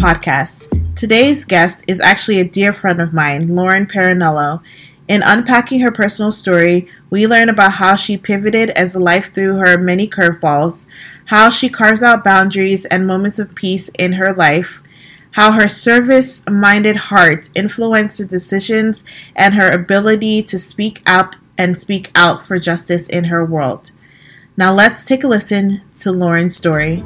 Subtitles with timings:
[0.00, 0.96] podcast.
[0.96, 4.62] Today's guest is actually a dear friend of mine, Lauren Perinello.
[5.08, 9.76] In unpacking her personal story, we learn about how she pivoted as life threw her
[9.76, 10.86] many curveballs,
[11.26, 14.80] how she carves out boundaries and moments of peace in her life,
[15.32, 19.04] how her service minded heart influenced the decisions
[19.36, 23.90] and her ability to speak up and speak out for justice in her world.
[24.56, 27.04] Now let's take a listen to Lauren's story.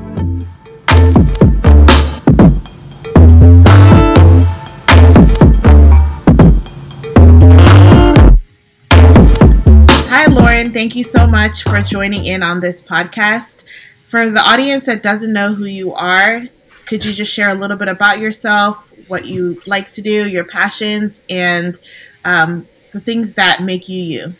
[10.73, 13.65] Thank you so much for joining in on this podcast.
[14.07, 16.43] For the audience that doesn't know who you are,
[16.87, 20.45] could you just share a little bit about yourself, what you like to do, your
[20.45, 21.79] passions, and
[22.25, 24.35] um, the things that make you you?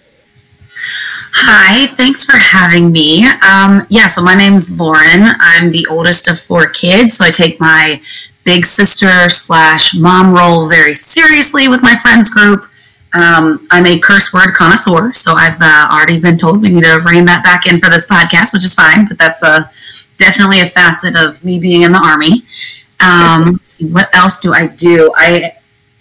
[1.35, 3.27] Hi, thanks for having me.
[3.27, 5.29] Um, yeah, so my name's Lauren.
[5.41, 8.01] I'm the oldest of four kids, so I take my
[8.45, 12.69] big sister slash mom role very seriously with my friends group.
[13.15, 17.01] Um, I'm a curse word connoisseur, so I've uh, already been told we need to
[17.07, 19.71] rein that back in for this podcast, which is fine, but that's a,
[20.19, 22.45] definitely a facet of me being in the Army.
[22.99, 25.13] Um, see, what else do I do?
[25.17, 25.57] I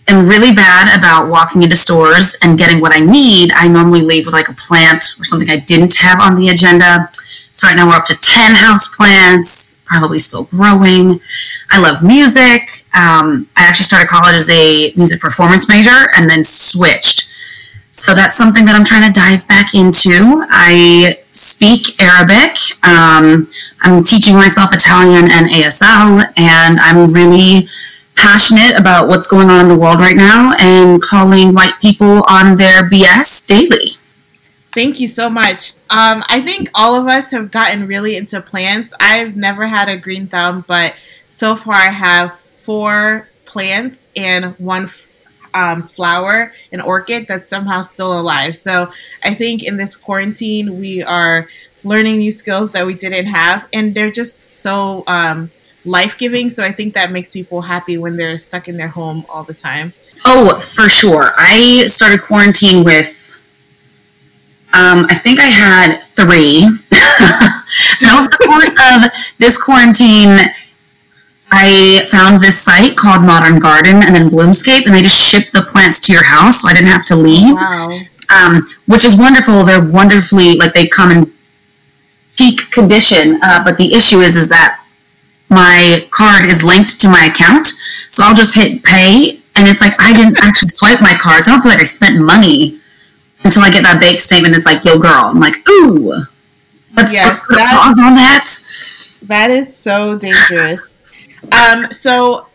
[0.07, 3.51] am really bad about walking into stores and getting what I need.
[3.53, 7.09] I normally leave with like a plant or something I didn't have on the agenda.
[7.51, 11.21] So right now we're up to 10 house plants, probably still growing.
[11.69, 12.62] I love music.
[12.95, 17.29] Um, I actually started college as a music performance major and then switched.
[17.91, 20.43] So that's something that I'm trying to dive back into.
[20.49, 22.57] I speak Arabic.
[22.83, 23.47] Um,
[23.81, 27.67] I'm teaching myself Italian and ASL, and I'm really
[28.15, 32.55] passionate about what's going on in the world right now and calling white people on
[32.55, 33.97] their BS daily.
[34.73, 35.73] Thank you so much.
[35.91, 38.91] Um, I think all of us have gotten really into plants.
[38.99, 40.95] I've never had a green thumb, but
[41.29, 44.89] so far I have four plants and one
[45.53, 48.55] um, flower, an orchid that's somehow still alive.
[48.55, 48.89] So
[49.23, 51.47] I think in this quarantine, we are
[51.83, 55.51] learning new skills that we didn't have, and they're just so um,
[55.85, 56.49] life giving.
[56.49, 59.53] So I think that makes people happy when they're stuck in their home all the
[59.53, 59.93] time.
[60.25, 61.33] Oh, for sure.
[61.37, 63.37] I started quarantine with,
[64.71, 66.63] um, I think I had three.
[66.63, 70.37] and over the course of this quarantine,
[71.55, 75.61] I found this site called Modern Garden and then Bloomscape, and they just ship the
[75.61, 77.55] plants to your house, so I didn't have to leave.
[77.55, 77.99] Wow.
[78.29, 79.63] Um, which is wonderful.
[79.63, 81.33] They're wonderfully like they come in
[82.37, 84.83] peak condition, uh, but the issue is is that
[85.49, 87.67] my card is linked to my account.
[88.09, 91.43] So I'll just hit pay, and it's like I didn't actually swipe my card.
[91.43, 92.79] So I don't feel like I spent money
[93.43, 94.55] until I get that bank statement.
[94.55, 95.25] It's like, yo, girl.
[95.25, 96.13] I'm like, ooh.
[96.95, 98.45] Let's, Yes, let's put a pause on that.
[99.27, 100.95] That is so dangerous.
[101.51, 102.47] Um, so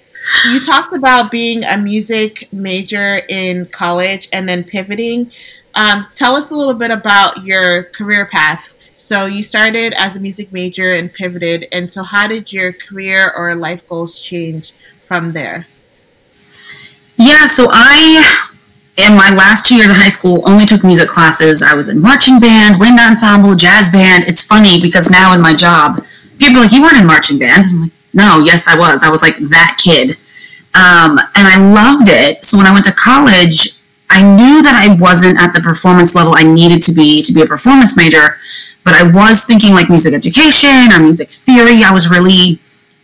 [0.51, 5.31] you talked about being a music major in college and then pivoting.
[5.75, 8.75] Um, tell us a little bit about your career path.
[8.97, 13.33] So you started as a music major and pivoted, and so how did your career
[13.37, 14.73] or life goals change
[15.07, 15.69] from there?
[17.17, 18.51] Yeah, so I,
[18.97, 21.63] in my last two years of high school, only took music classes.
[21.63, 24.25] I was in marching band, wind ensemble, jazz band.
[24.25, 26.05] It's funny because now in my job,
[26.39, 27.65] people are like, You weren't in marching band.
[27.67, 29.05] I'm like, No, yes, I was.
[29.05, 30.17] I was like that kid.
[30.75, 32.45] Um, and I loved it.
[32.45, 33.79] So when I went to college,
[34.11, 37.43] I knew that I wasn't at the performance level I needed to be to be
[37.43, 38.39] a performance major,
[38.83, 41.85] but I was thinking like music education or music theory.
[41.85, 42.61] I was really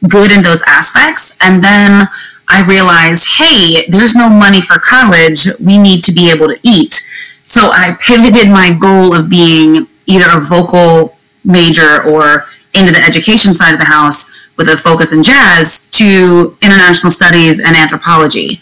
[0.08, 1.38] good in those aspects.
[1.40, 2.08] And then
[2.48, 5.46] I realized, hey, there's no money for college.
[5.60, 7.08] We need to be able to eat.
[7.44, 13.54] So I pivoted my goal of being either a vocal major or into the education
[13.54, 18.60] side of the house with a focus in jazz to international studies and anthropology.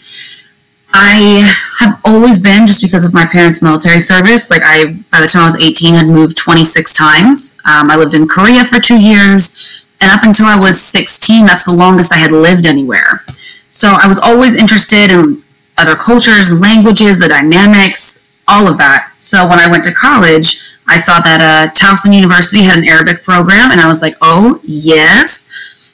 [0.93, 4.51] I have always been just because of my parents' military service.
[4.51, 7.59] Like I, by the time I was 18, had moved 26 times.
[7.65, 11.65] Um, I lived in Korea for two years, and up until I was 16, that's
[11.65, 13.25] the longest I had lived anywhere.
[13.71, 15.43] So I was always interested in
[15.77, 19.13] other cultures, languages, the dynamics, all of that.
[19.17, 23.23] So when I went to college, I saw that uh, Towson University had an Arabic
[23.23, 25.49] program, and I was like, oh yes.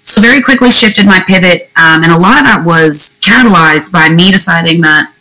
[0.10, 4.10] So very quickly shifted my pivot, um, and a lot of that was catalyzed by
[4.10, 5.14] me deciding that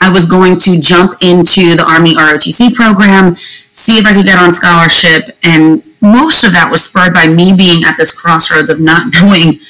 [0.00, 3.36] I was going to jump into the Army ROTC program,
[3.70, 7.54] see if I could get on scholarship, and most of that was spurred by me
[7.54, 9.60] being at this crossroads of not knowing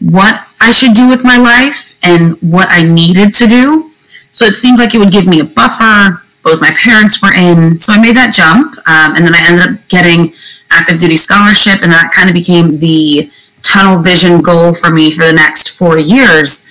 [0.00, 3.92] what I should do with my life and what I needed to do.
[4.30, 6.22] So it seemed like it would give me a buffer.
[6.42, 9.74] Both my parents were in, so I made that jump, um, and then I ended
[9.74, 10.32] up getting
[10.70, 13.30] active duty scholarship, and that kind of became the
[13.62, 16.68] tunnel vision goal for me for the next four years.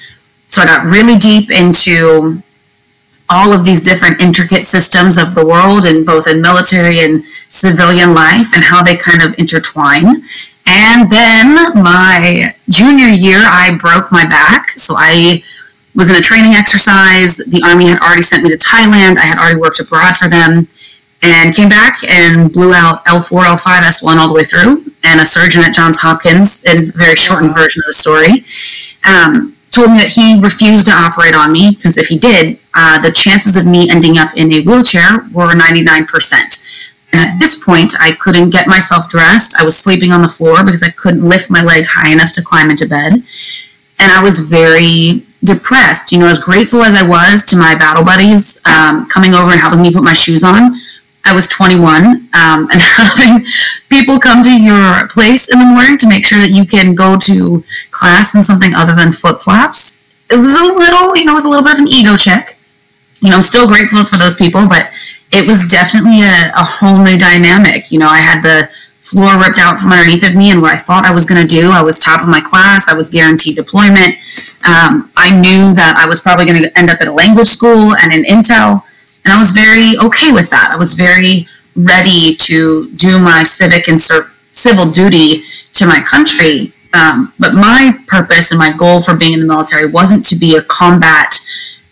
[0.47, 2.41] So I got really deep into
[3.29, 8.13] all of these different intricate systems of the world and both in military and civilian
[8.13, 10.23] life and how they kind of intertwine.
[10.65, 14.69] And then my junior year, I broke my back.
[14.71, 15.43] So I
[15.93, 17.37] was in a training exercise.
[17.37, 19.17] The Army had already sent me to Thailand.
[19.17, 20.67] I had already worked abroad for them
[21.21, 24.91] and came back and blew out L4, L5, S1 all the way through.
[25.03, 28.45] And a surgeon at Johns Hopkins, in a very shortened version of the story,
[29.03, 32.99] um, told me that he refused to operate on me because if he did, uh,
[33.01, 36.85] the chances of me ending up in a wheelchair were 99%.
[37.13, 39.59] And at this point, I couldn't get myself dressed.
[39.59, 42.41] I was sleeping on the floor because I couldn't lift my leg high enough to
[42.41, 43.13] climb into bed.
[43.99, 46.11] And I was very depressed.
[46.11, 49.59] You know, as grateful as I was to my battle buddies um, coming over and
[49.59, 50.75] helping me put my shoes on,
[51.27, 53.45] I was 21, um, and having
[53.89, 57.17] people come to your place in the morning to make sure that you can go
[57.17, 60.07] to class in something other than flip flops.
[60.29, 62.57] It was a little, you know, it was a little bit of an ego check.
[63.21, 64.91] You know, I'm still grateful for those people, but
[65.31, 67.91] it was definitely a, a whole new dynamic.
[67.91, 68.69] You know, I had the
[69.07, 71.47] floor ripped out from underneath of me and what I thought I was going to
[71.47, 71.71] do.
[71.71, 72.89] I was top of my class.
[72.89, 74.15] I was guaranteed deployment.
[74.67, 77.95] Um, I knew that I was probably going to end up at a language school
[77.95, 78.83] and in Intel.
[79.27, 80.71] And I was very okay with that.
[80.71, 85.43] I was very ready to do my civic and civil duty
[85.73, 86.73] to my country.
[86.93, 90.55] Um, but my purpose and my goal for being in the military wasn't to be
[90.55, 91.45] a combat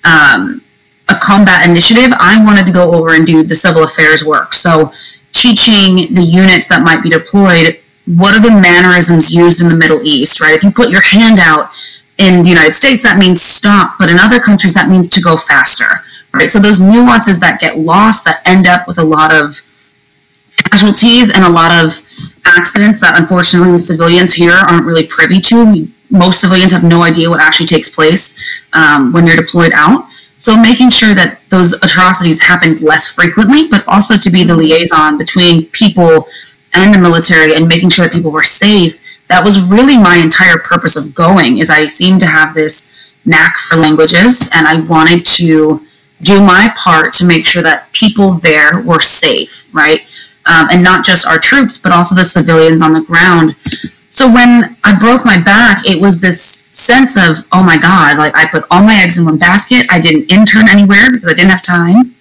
[0.05, 0.63] um,
[1.09, 2.13] a combat initiative.
[2.19, 4.53] I wanted to go over and do the civil affairs work.
[4.53, 4.93] So
[5.33, 10.01] teaching the units that might be deployed what are the mannerisms used in the Middle
[10.03, 10.53] East, right?
[10.53, 11.71] If you put your hand out
[12.17, 15.35] in the United States, that means stop, but in other countries, that means to go
[15.35, 16.01] faster
[16.35, 16.49] right?
[16.49, 19.61] So those nuances that get lost that end up with a lot of
[20.69, 21.91] casualties and a lot of
[22.45, 25.87] accidents that unfortunately civilians here aren't really privy to.
[26.09, 28.39] Most civilians have no idea what actually takes place
[28.73, 30.07] um, when you're deployed out.
[30.37, 35.17] So making sure that those atrocities happen less frequently, but also to be the liaison
[35.17, 36.27] between people
[36.73, 38.99] and the military and making sure that people were safe.
[39.29, 41.57] That was really my entire purpose of going.
[41.57, 45.85] Is I seemed to have this knack for languages, and I wanted to
[46.21, 50.01] do my part to make sure that people there were safe, right?
[50.45, 53.55] Um, and not just our troops, but also the civilians on the ground.
[54.09, 58.35] So when I broke my back, it was this sense of, oh my God, like
[58.35, 59.87] I put all my eggs in one basket.
[59.89, 62.15] I didn't intern anywhere because I didn't have time.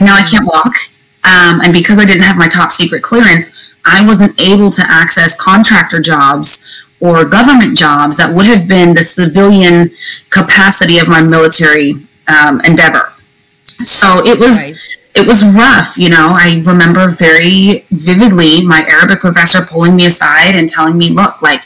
[0.00, 0.74] Now I can't walk.
[1.24, 5.40] Um, and because I didn't have my top secret clearance, I wasn't able to access
[5.40, 9.90] contractor jobs or government jobs that would have been the civilian
[10.30, 13.12] capacity of my military um, endeavor.
[13.82, 15.22] So it was right.
[15.22, 16.34] it was rough, you know.
[16.36, 21.64] I remember very vividly my Arabic professor pulling me aside and telling me, "Look, like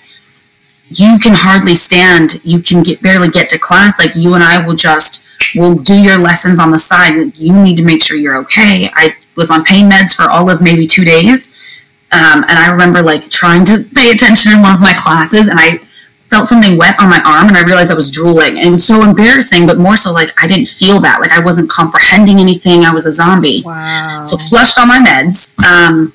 [0.89, 2.45] you can hardly stand.
[2.45, 3.99] You can get barely get to class.
[3.99, 7.37] Like you and I will just will do your lessons on the side.
[7.37, 10.61] You need to make sure you're okay." I was on pain meds for all of
[10.61, 11.59] maybe two days.
[12.13, 15.59] Um, and I remember like trying to pay attention in one of my classes, and
[15.59, 15.81] I
[16.33, 18.57] felt something wet on my arm and I realized I was drooling.
[18.57, 21.21] And it was so embarrassing, but more so like I didn't feel that.
[21.21, 22.85] Like I wasn't comprehending anything.
[22.85, 23.63] I was a zombie.
[23.63, 24.23] Wow.
[24.25, 25.63] So flushed all my meds.
[25.63, 26.15] Um,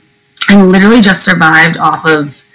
[0.50, 2.46] I literally just survived off of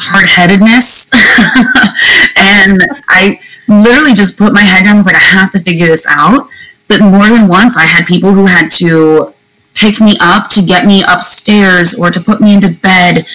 [0.00, 1.08] hard headedness.
[2.36, 3.38] and I
[3.68, 4.94] literally just put my head down.
[4.94, 6.48] I was like, I have to figure this out.
[6.88, 9.32] But more than once, I had people who had to
[9.74, 13.26] pick me up to get me upstairs or to put me into bed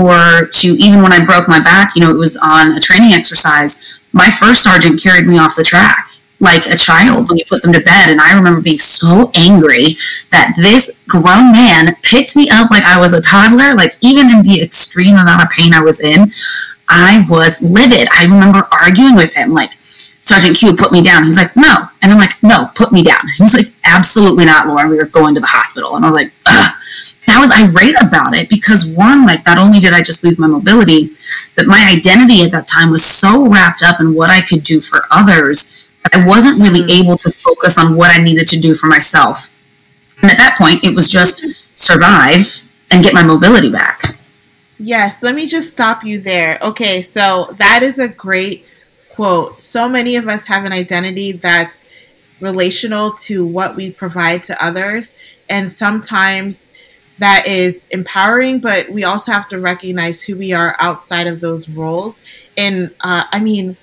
[0.00, 3.12] or to even when I broke my back, you know, it was on a training
[3.12, 4.00] exercise.
[4.12, 7.72] My first sergeant carried me off the track like a child when you put them
[7.72, 8.08] to bed.
[8.08, 9.96] And I remember being so angry
[10.30, 14.42] that this grown man picked me up like I was a toddler, like even in
[14.42, 16.32] the extreme amount of pain I was in.
[16.88, 18.08] I was livid.
[18.10, 19.74] I remember arguing with him, like,
[20.22, 21.24] Sergeant Q put me down.
[21.24, 21.84] He's like, no.
[22.02, 23.20] And I'm like, no, put me down.
[23.36, 24.90] He's like, absolutely not, Lauren.
[24.90, 25.96] We are going to the hospital.
[25.96, 26.72] And I was like, ugh.
[27.30, 30.36] And I was irate about it because one, like, not only did I just lose
[30.36, 31.10] my mobility,
[31.54, 34.80] but my identity at that time was so wrapped up in what I could do
[34.80, 37.04] for others that I wasn't really mm-hmm.
[37.04, 39.56] able to focus on what I needed to do for myself.
[40.20, 41.44] And at that point, it was just
[41.76, 44.18] survive and get my mobility back.
[44.80, 46.58] Yes, let me just stop you there.
[46.62, 48.66] Okay, so that is a great
[49.10, 51.86] quote So many of us have an identity that's
[52.40, 55.16] relational to what we provide to others.
[55.48, 56.69] And sometimes
[57.20, 61.68] that is empowering, but we also have to recognize who we are outside of those
[61.68, 62.22] roles.
[62.56, 63.76] And uh, I mean,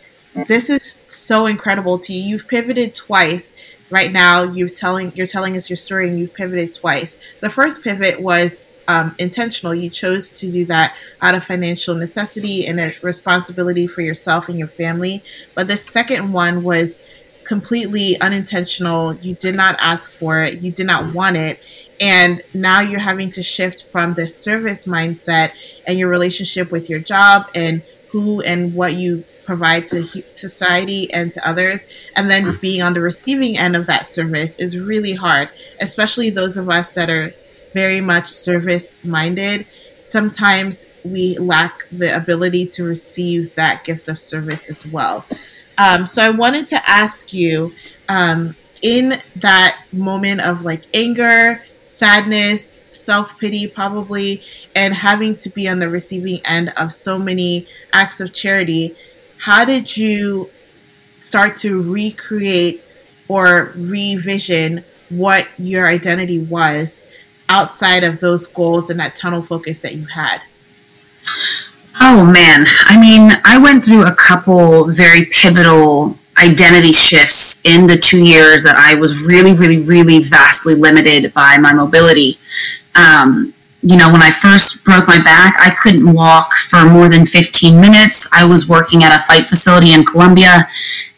[0.48, 2.32] this is so incredible to you.
[2.32, 3.54] You've pivoted twice.
[3.90, 7.20] Right now, you're telling you're telling us your story, and you've pivoted twice.
[7.40, 9.74] The first pivot was um, intentional.
[9.74, 14.58] You chose to do that out of financial necessity and a responsibility for yourself and
[14.58, 15.24] your family.
[15.56, 17.02] But the second one was
[17.46, 19.14] completely unintentional.
[19.16, 21.60] You did not ask for it, you did not want it.
[22.00, 25.52] And now you're having to shift from the service mindset
[25.86, 31.34] and your relationship with your job and who and what you provide to society and
[31.34, 31.88] to others.
[32.16, 35.50] And then being on the receiving end of that service is really hard,
[35.80, 37.34] especially those of us that are
[37.74, 39.66] very much service minded.
[40.04, 45.26] Sometimes we lack the ability to receive that gift of service as well.
[45.78, 47.74] Um, so I wanted to ask you
[48.10, 54.44] um, in that moment of like anger, sadness, self pity, probably,
[54.76, 58.96] and having to be on the receiving end of so many acts of charity,
[59.40, 60.50] how did you
[61.16, 62.84] start to recreate
[63.28, 67.08] or revision what your identity was
[67.50, 70.42] outside of those goals and that tunnel focus that you had?
[72.00, 77.98] Oh man, I mean, I went through a couple very pivotal identity shifts in the
[77.98, 82.38] two years that I was really, really, really vastly limited by my mobility.
[82.96, 87.26] Um, you know, when I first broke my back, I couldn't walk for more than
[87.26, 88.28] 15 minutes.
[88.34, 90.68] I was working at a fight facility in Columbia,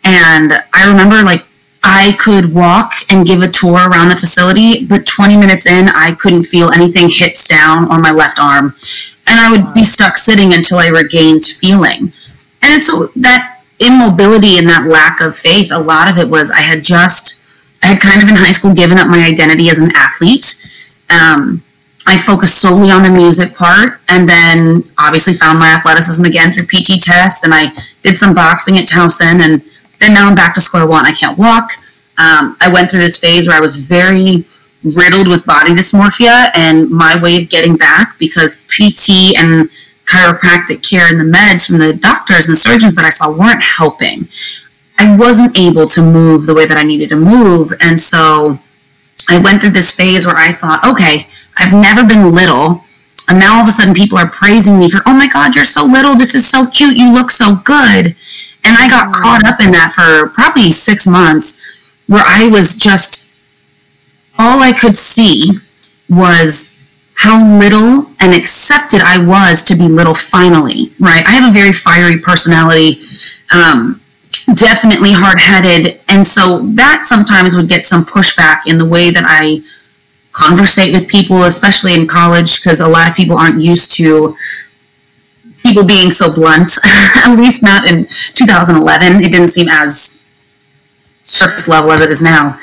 [0.03, 1.45] and I remember like
[1.83, 6.13] I could walk and give a tour around the facility, but 20 minutes in, I
[6.13, 8.75] couldn't feel anything hips down on my left arm.
[9.25, 12.11] And I would be stuck sitting until I regained feeling.
[12.61, 16.61] And it's that immobility and that lack of faith, a lot of it was I
[16.61, 19.91] had just, I had kind of in high school given up my identity as an
[19.95, 20.55] athlete.
[21.09, 21.63] Um,
[22.05, 26.65] I focused solely on the music part and then obviously found my athleticism again through
[26.65, 27.71] PT tests and I
[28.01, 29.63] did some boxing at Towson and
[29.99, 31.05] then now I'm back to square one.
[31.05, 31.71] I can't walk.
[32.17, 34.45] Um, I went through this phase where I was very
[34.83, 39.69] riddled with body dysmorphia, and my way of getting back because PT and
[40.09, 43.63] chiropractic care and the meds from the doctors and the surgeons that I saw weren't
[43.63, 44.27] helping.
[44.97, 48.59] I wasn't able to move the way that I needed to move, and so
[49.29, 52.81] I went through this phase where I thought, okay, I've never been little.
[53.29, 55.65] And now all of a sudden people are praising me for, oh my God, you're
[55.65, 56.15] so little.
[56.15, 56.97] This is so cute.
[56.97, 58.15] You look so good.
[58.63, 59.13] And I got mm.
[59.13, 63.35] caught up in that for probably six months where I was just,
[64.39, 65.51] all I could see
[66.09, 66.78] was
[67.19, 71.21] how little and accepted I was to be little finally, right?
[71.27, 73.01] I have a very fiery personality,
[73.53, 74.01] um,
[74.53, 75.99] definitely hard headed.
[76.07, 79.61] And so that sometimes would get some pushback in the way that I
[80.31, 84.37] conversate with people, especially in college, because a lot of people aren't used to
[85.65, 89.21] people being so blunt, at least not in 2011.
[89.21, 90.25] It didn't seem as
[91.25, 92.57] surface level as it is now.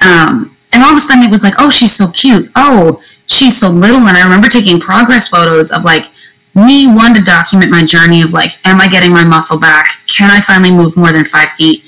[0.00, 2.50] Um, and all of a sudden it was like, oh, she's so cute.
[2.56, 4.00] Oh, she's so little.
[4.00, 6.06] And I remember taking progress photos of like
[6.54, 9.86] me, one, to document my journey of like, am I getting my muscle back?
[10.06, 11.84] Can I finally move more than five feet?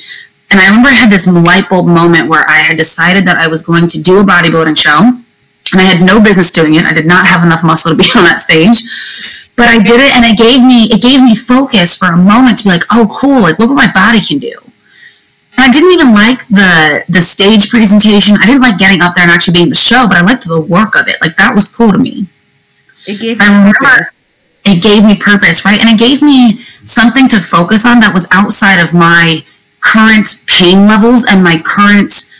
[0.51, 3.47] And I remember I had this light bulb moment where I had decided that I
[3.47, 4.99] was going to do a bodybuilding show.
[5.73, 6.85] And I had no business doing it.
[6.85, 8.83] I did not have enough muscle to be on that stage
[9.61, 12.57] but I did it and it gave me it gave me focus for a moment
[12.59, 14.55] to be like, oh cool, like look what my body can do.
[15.61, 18.35] And I didn't even like the the stage presentation.
[18.39, 20.59] I didn't like getting up there and actually being the show, but I liked the
[20.59, 21.19] work of it.
[21.21, 22.29] Like that was cool to me.
[23.07, 24.09] It gave me purpose.
[24.65, 25.79] It gave me purpose, right?
[25.79, 29.45] And it gave me something to focus on that was outside of my
[29.81, 32.33] current pain levels and my current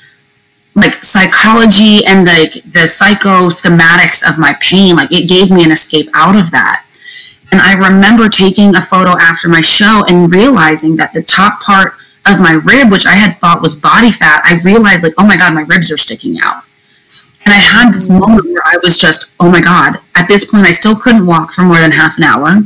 [0.75, 5.73] like psychology and like the psycho schematics of my pain like it gave me an
[5.73, 6.87] escape out of that
[7.51, 11.95] and I remember taking a photo after my show and realizing that the top part
[12.31, 15.37] of my rib, which I had thought was body fat, I realized, like, oh my
[15.37, 16.65] God, my ribs are sticking out.
[17.45, 20.01] And I had this moment where I was just, oh my God.
[20.15, 22.63] At this point, I still couldn't walk for more than half an hour.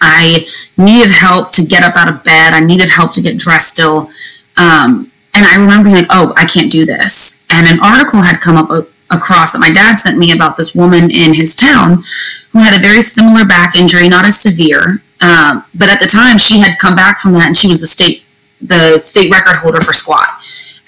[0.00, 2.54] I needed help to get up out of bed.
[2.54, 4.10] I needed help to get dressed still.
[4.56, 7.46] Um, and I remember being like, oh, I can't do this.
[7.50, 11.10] And an article had come up across that my dad sent me about this woman
[11.10, 12.04] in his town
[12.52, 16.38] who had a very similar back injury, not as severe, um, but at the time
[16.38, 18.24] she had come back from that and she was the state
[18.60, 20.28] the state record holder for squat.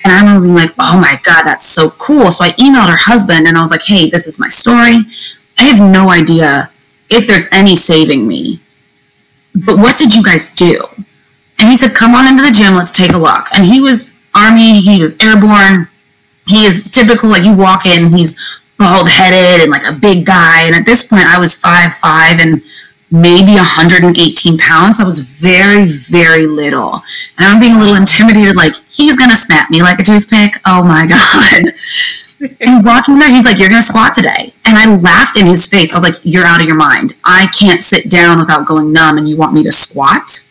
[0.02, 2.30] And I remember being like, oh my god, that's so cool.
[2.30, 5.04] So I emailed her husband and I was like, hey, this is my story.
[5.58, 6.70] I have no idea
[7.10, 8.60] if there's any saving me.
[9.54, 10.82] But what did you guys do?
[11.58, 13.48] And he said, come on into the gym, let's take a look.
[13.52, 15.88] And he was Army, he was airborne,
[16.50, 20.62] he is typical like you walk in he's bald headed and like a big guy
[20.62, 22.62] and at this point i was five five and
[23.10, 27.02] maybe 118 pounds i was very very little
[27.38, 30.82] and i'm being a little intimidated like he's gonna snap me like a toothpick oh
[30.84, 31.72] my god
[32.60, 34.54] and walking there, he's like, You're going to squat today.
[34.64, 35.92] And I laughed in his face.
[35.92, 37.14] I was like, You're out of your mind.
[37.24, 40.46] I can't sit down without going numb, and you want me to squat?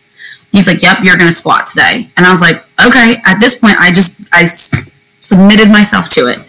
[0.52, 2.12] He's like, Yep, you're going to squat today.
[2.16, 3.16] And I was like, Okay.
[3.26, 4.88] At this point, I just, I s-
[5.22, 6.40] submitted myself to it.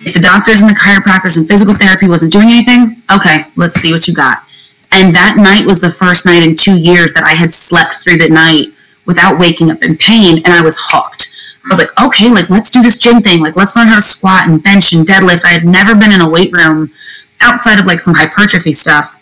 [0.00, 3.92] If the doctors and the chiropractors and physical therapy wasn't doing anything, okay, let's see
[3.92, 4.44] what you got.
[4.92, 8.18] And that night was the first night in two years that I had slept through
[8.18, 8.72] the night
[9.04, 11.32] without waking up in pain, and I was hooked.
[11.64, 13.40] I was like, okay, like let's do this gym thing.
[13.42, 15.44] Like let's learn how to squat and bench and deadlift.
[15.44, 16.92] I had never been in a weight room
[17.40, 19.20] outside of like some hypertrophy stuff.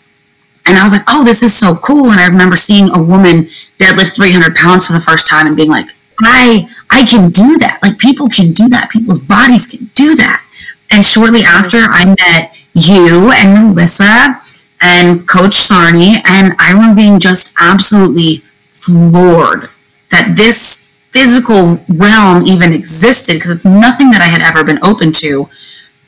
[0.67, 2.11] And I was like, oh, this is so cool.
[2.11, 3.45] And I remember seeing a woman
[3.79, 5.89] deadlift 300 pounds for the first time and being like,
[6.21, 7.79] I, I can do that.
[7.81, 8.89] Like people can do that.
[8.89, 10.47] People's bodies can do that.
[10.91, 14.39] And shortly after, I met you and Melissa
[14.85, 19.69] and Coach Sarni, and I remember being just absolutely floored
[20.11, 25.11] that this physical realm even existed because it's nothing that I had ever been open
[25.23, 25.49] to.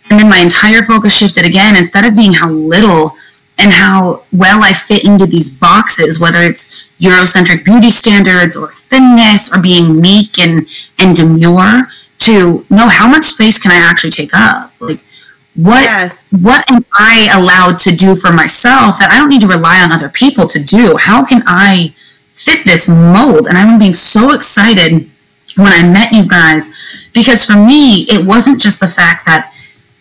[0.10, 1.76] And then my entire focus shifted again.
[1.76, 3.14] Instead of being how little
[3.58, 9.52] and how well I fit into these boxes, whether it's Eurocentric beauty standards or thinness
[9.52, 10.68] or being meek and,
[11.00, 11.88] and demure,
[12.20, 14.72] to know how much space can I actually take up?
[14.80, 15.04] Like,
[15.58, 16.34] what Yes.
[16.42, 19.92] what am I allowed to do for myself that I don't need to rely on
[19.92, 20.98] other people to do?
[20.98, 21.94] How can I
[22.34, 23.48] fit this mold?
[23.48, 25.10] And I remember being so excited
[25.56, 29.54] when I met you guys because for me, it wasn't just the fact that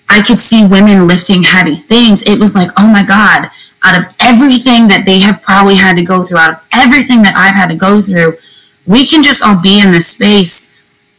[0.09, 2.23] I could see women lifting heavy things.
[2.23, 3.51] It was like, oh my God,
[3.83, 7.35] out of everything that they have probably had to go through, out of everything that
[7.35, 8.37] I've had to go through,
[8.85, 10.76] we can just all be in this space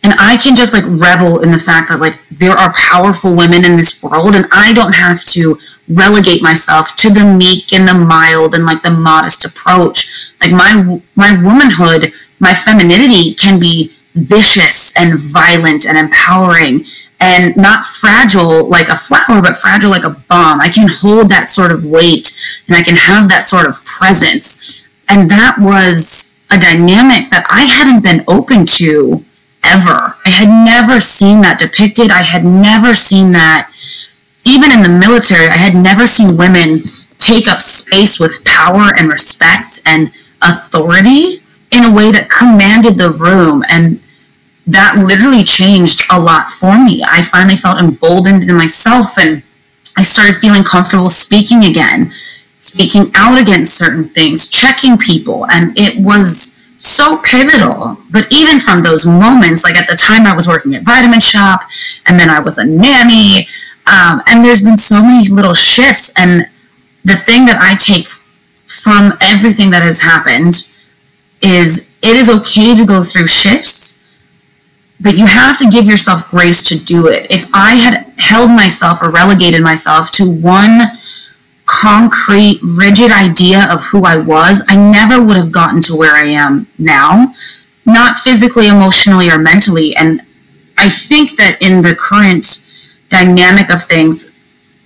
[0.08, 3.66] and I can just like revel in the fact that like there are powerful women
[3.66, 5.60] in this world and I don't have to
[5.90, 10.34] relegate myself to the meek and the mild and like the modest approach.
[10.40, 16.86] Like my my womanhood, my femininity can be vicious and violent and empowering
[17.20, 20.62] and not fragile like a flower but fragile like a bomb.
[20.62, 22.34] I can hold that sort of weight
[22.68, 24.88] and I can have that sort of presence.
[25.10, 29.26] And that was a dynamic that I hadn't been open to
[29.64, 30.16] ever.
[30.26, 32.12] I had never seen that depicted.
[32.12, 33.72] I had never seen that,
[34.46, 36.84] even in the military, I had never seen women
[37.20, 41.42] take up space with power and respect and authority
[41.72, 43.64] in a way that commanded the room.
[43.70, 44.02] And
[44.68, 47.04] that literally changed a lot for me.
[47.06, 49.44] I finally felt emboldened in myself and
[49.96, 52.14] I started feeling comfortable speaking again,
[52.60, 55.48] speaking out against certain things, checking people.
[55.50, 57.98] And it was so pivotal.
[58.10, 61.64] But even from those moments, like at the time I was working at Vitamin Shoppe,
[62.06, 63.48] and then I was a nanny,
[63.88, 66.14] um, and there's been so many little shifts.
[66.18, 66.50] And
[67.04, 68.08] the thing that I take
[68.68, 70.70] from everything that has happened
[71.42, 74.04] is it is okay to go through shifts,
[75.00, 77.32] but you have to give yourself grace to do it.
[77.32, 80.98] If I had held myself or relegated myself to one
[81.68, 86.26] concrete, rigid idea of who I was, I never would have gotten to where I
[86.26, 87.34] am now,
[87.86, 89.96] not physically, emotionally, or mentally.
[89.96, 90.24] And
[90.78, 92.66] I think that in the current
[93.10, 94.34] dynamic of things,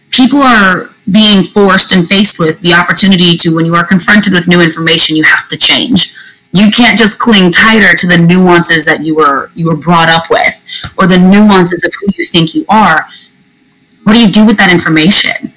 [0.10, 4.48] people are being forced and faced with the opportunity to, when you are confronted with
[4.48, 6.14] new information, you have to change.
[6.52, 10.30] You can't just cling tighter to the nuances that you were you were brought up
[10.30, 10.66] with,
[10.98, 13.08] or the nuances of who you think you are.
[14.04, 15.54] What do you do with that information?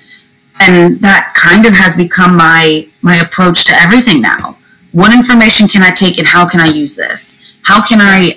[0.60, 4.58] And that kind of has become my my approach to everything now.
[4.92, 7.56] What information can i take and how can i use this?
[7.62, 8.32] How can i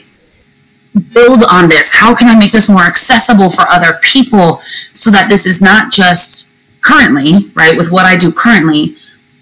[1.13, 1.93] build on this?
[1.93, 4.62] How can i make this more accessible for other people
[4.93, 6.49] so that this is not just
[6.82, 8.95] currently right with what i do currently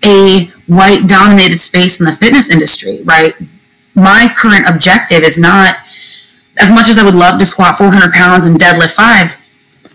[0.03, 3.35] a white dominated space in the fitness industry right?
[3.93, 5.77] My current objective is not
[6.57, 9.41] as much as i would love to squat 400 pounds and deadlift five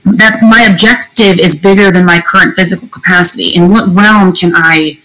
[0.04, 3.48] that my objective is bigger than my current physical capacity.
[3.48, 4.98] In what realm can I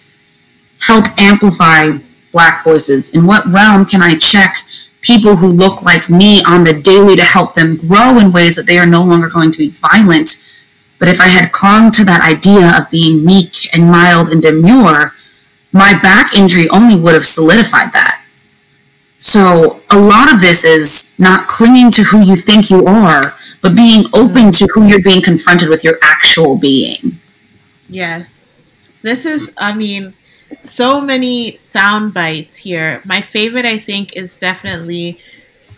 [0.82, 1.98] help amplify
[2.32, 3.10] black voices?
[3.14, 4.58] In what realm can I check
[5.02, 8.66] people who look like me on the daily to help them grow in ways that
[8.66, 10.42] they are no longer going to be violent?
[10.98, 15.14] But if I had clung to that idea of being meek and mild and demure,
[15.72, 18.24] my back injury only would have solidified that.
[19.20, 23.76] So a lot of this is not clinging to who you think you are, but
[23.76, 27.18] being open to who you're being confronted with your actual being.
[27.90, 28.62] Yes.
[29.02, 30.14] This is, I mean,
[30.64, 33.02] so many sound bites here.
[33.06, 35.20] My favorite, I think, is definitely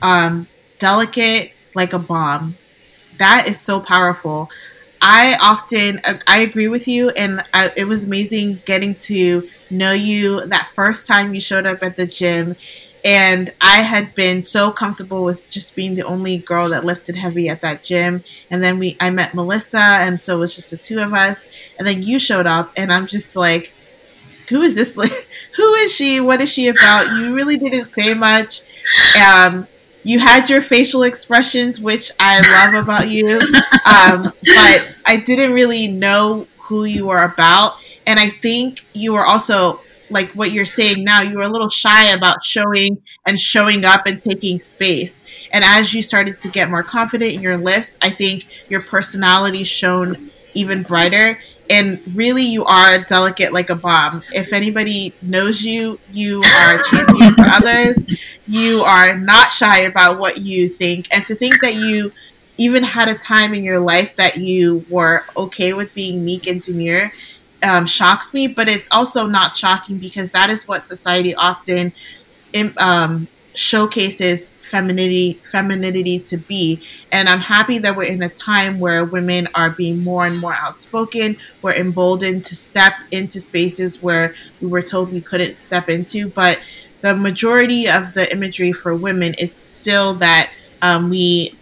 [0.01, 2.57] um, delicate like a bomb.
[3.19, 4.49] That is so powerful.
[5.01, 10.45] I often, I agree with you, and I, it was amazing getting to know you
[10.47, 12.57] that first time you showed up at the gym
[13.05, 17.47] And I had been so comfortable with just being the only girl that lifted heavy
[17.47, 18.23] at that gym.
[18.49, 21.47] And then we, I met Melissa, and so it was just the two of us.
[21.77, 23.71] And then you showed up, and I'm just like,
[24.49, 24.95] who is this?
[25.55, 26.19] who is she?
[26.19, 27.05] What is she about?
[27.19, 28.61] You really didn't say much.
[29.21, 29.67] Um,
[30.03, 33.39] you had your facial expressions, which I love about you,
[33.85, 37.73] um, but I didn't really know who you were about.
[38.05, 41.69] And I think you were also like what you're saying now, you were a little
[41.69, 45.23] shy about showing and showing up and taking space.
[45.51, 49.63] And as you started to get more confident in your lifts, I think your personality
[49.63, 51.39] shone even brighter
[51.69, 54.23] and really you are delicate like a bomb.
[54.33, 57.99] If anybody knows you, you are a champion for others.
[58.47, 61.13] You are not shy about what you think.
[61.13, 62.11] And to think that you
[62.57, 66.61] even had a time in your life that you were okay with being meek and
[66.61, 67.11] demure
[67.63, 71.91] um, shocks me, but it's also not shocking because that is what society often
[72.77, 76.81] um, showcases femininity femininity to be.
[77.11, 80.53] And i'm happy that we're in a time where women are being more and more
[80.53, 81.37] outspoken.
[81.63, 86.59] We're emboldened to step into spaces where we were told we couldn't step into but
[87.01, 91.57] the majority of the imagery for women is still that um, we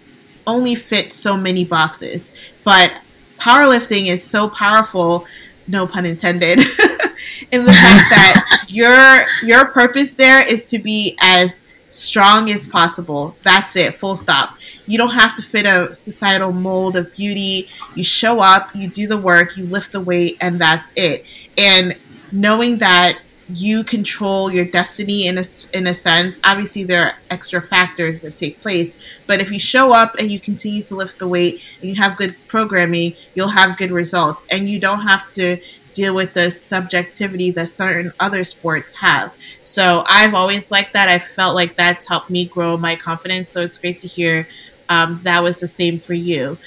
[0.47, 2.33] only fit so many boxes.
[2.63, 3.01] But
[3.37, 5.25] powerlifting is so powerful
[5.67, 6.59] no pun intended
[7.51, 13.35] in the fact that your your purpose there is to be as strong as possible.
[13.43, 14.57] That's it, full stop.
[14.85, 17.69] You don't have to fit a societal mold of beauty.
[17.95, 21.25] You show up, you do the work, you lift the weight, and that's it.
[21.57, 21.97] And
[22.31, 26.39] knowing that you control your destiny in a, in a sense.
[26.43, 30.39] Obviously, there are extra factors that take place, but if you show up and you
[30.39, 34.47] continue to lift the weight and you have good programming, you'll have good results.
[34.51, 35.57] And you don't have to
[35.93, 39.33] deal with the subjectivity that certain other sports have.
[39.63, 41.07] So I've always liked that.
[41.07, 43.53] I felt like that's helped me grow my confidence.
[43.53, 44.47] So it's great to hear
[44.89, 46.57] um, that was the same for you.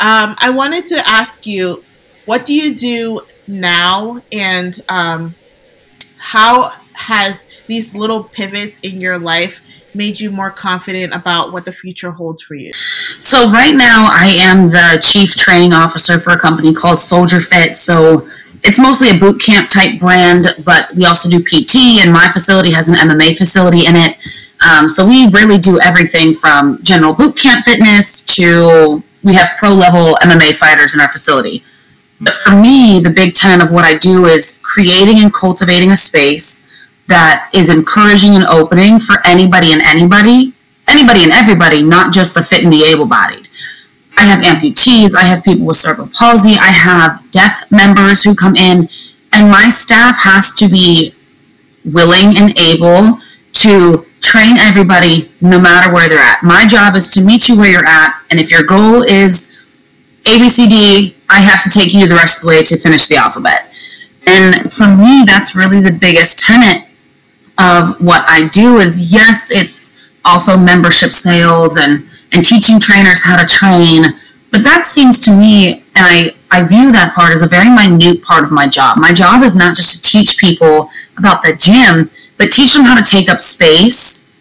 [0.00, 1.82] Um, I wanted to ask you,
[2.26, 5.34] what do you do now, and um,
[6.24, 9.60] how has these little pivots in your life
[9.94, 12.72] made you more confident about what the future holds for you?
[13.20, 17.76] So right now I am the chief training officer for a company called Soldier Fit.
[17.76, 18.26] So
[18.62, 22.72] it's mostly a boot camp type brand, but we also do PT, and my facility
[22.72, 24.16] has an MMA facility in it.
[24.66, 29.70] Um, so we really do everything from general boot camp fitness to we have pro
[29.70, 31.62] level MMA fighters in our facility.
[32.24, 35.96] But for me, the big tenet of what I do is creating and cultivating a
[35.96, 40.54] space that is encouraging and opening for anybody and anybody,
[40.88, 43.48] anybody and everybody, not just the fit and the able bodied.
[44.16, 48.56] I have amputees, I have people with cerebral palsy, I have deaf members who come
[48.56, 48.88] in,
[49.32, 51.14] and my staff has to be
[51.84, 53.18] willing and able
[53.52, 56.42] to train everybody no matter where they're at.
[56.42, 59.50] My job is to meet you where you're at, and if your goal is
[60.22, 63.72] ABCD, I have to take you the rest of the way to finish the alphabet.
[64.26, 66.88] And for me, that's really the biggest tenet
[67.58, 73.36] of what I do is yes, it's also membership sales and and teaching trainers how
[73.36, 74.04] to train.
[74.50, 78.22] But that seems to me, and I, I view that part as a very minute
[78.22, 78.98] part of my job.
[78.98, 82.96] My job is not just to teach people about the gym, but teach them how
[82.96, 84.32] to take up space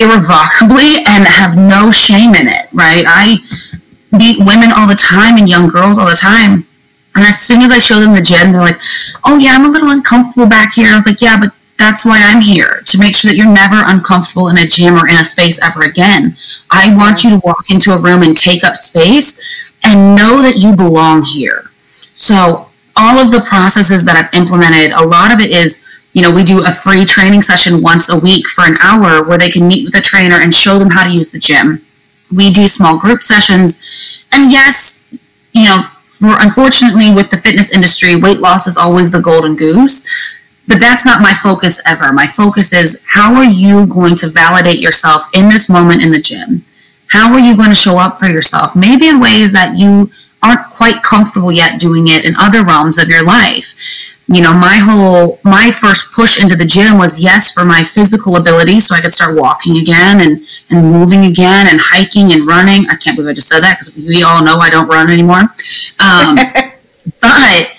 [0.00, 3.04] irrevocably and have no shame in it, right?
[3.06, 3.38] I
[4.16, 6.66] meet women all the time and young girls all the time.
[7.14, 8.80] And as soon as I show them the gym, they're like,
[9.24, 10.92] oh, yeah, I'm a little uncomfortable back here.
[10.92, 13.82] I was like, yeah, but that's why I'm here to make sure that you're never
[13.84, 16.36] uncomfortable in a gym or in a space ever again.
[16.70, 20.56] I want you to walk into a room and take up space and know that
[20.56, 21.70] you belong here.
[22.14, 26.30] So, all of the processes that I've implemented, a lot of it is, you know,
[26.30, 29.66] we do a free training session once a week for an hour where they can
[29.66, 31.84] meet with a trainer and show them how to use the gym.
[32.34, 34.24] We do small group sessions.
[34.32, 35.14] And yes,
[35.52, 40.06] you know, for unfortunately with the fitness industry, weight loss is always the golden goose
[40.66, 42.12] but that's not my focus ever.
[42.12, 46.20] My focus is how are you going to validate yourself in this moment in the
[46.20, 46.64] gym?
[47.08, 48.74] How are you going to show up for yourself?
[48.74, 50.10] Maybe in ways that you
[50.42, 54.13] aren't quite comfortable yet doing it in other realms of your life.
[54.26, 58.36] You know, my whole, my first push into the gym was yes, for my physical
[58.36, 62.88] ability, so I could start walking again and, and moving again and hiking and running.
[62.88, 65.40] I can't believe I just said that because we all know I don't run anymore.
[66.00, 66.36] Um,
[67.20, 67.74] but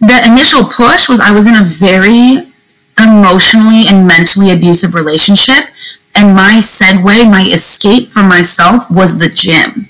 [0.00, 2.52] the initial push was I was in a very
[2.98, 5.70] emotionally and mentally abusive relationship.
[6.16, 9.88] And my segue, my escape from myself was the gym.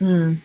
[0.00, 0.38] Mm.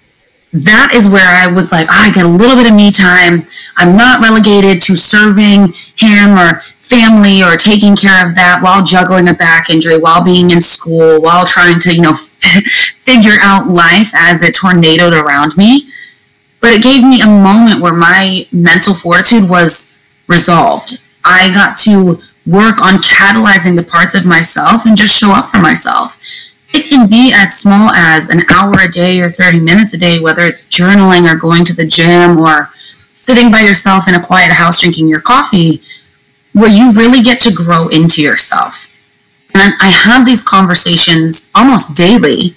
[0.52, 3.46] That is where I was like, oh, I get a little bit of me time.
[3.78, 9.28] I'm not relegated to serving him or family or taking care of that while juggling
[9.28, 12.14] a back injury, while being in school, while trying to, you know,
[13.02, 15.90] figure out life as it tornadoed around me.
[16.62, 21.00] But it gave me a moment where my mental fortitude was resolved.
[21.24, 25.60] I got to work on catalyzing the parts of myself and just show up for
[25.60, 26.20] myself.
[26.74, 30.20] It can be as small as an hour a day or 30 minutes a day,
[30.20, 32.72] whether it's journaling or going to the gym or
[33.16, 35.82] sitting by yourself in a quiet house drinking your coffee,
[36.54, 38.96] where you really get to grow into yourself.
[39.54, 42.56] And I have these conversations almost daily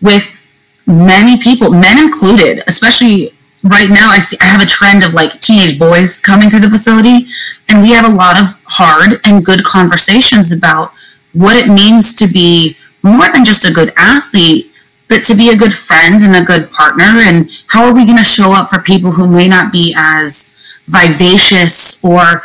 [0.00, 0.50] with
[0.86, 3.32] many people, men included, especially
[3.64, 6.70] right now I see I have a trend of like teenage boys coming through the
[6.70, 7.26] facility
[7.68, 10.92] and we have a lot of hard and good conversations about
[11.32, 14.72] what it means to be more than just a good athlete,
[15.08, 17.04] but to be a good friend and a good partner.
[17.04, 20.58] And how are we going to show up for people who may not be as
[20.86, 22.42] vivacious or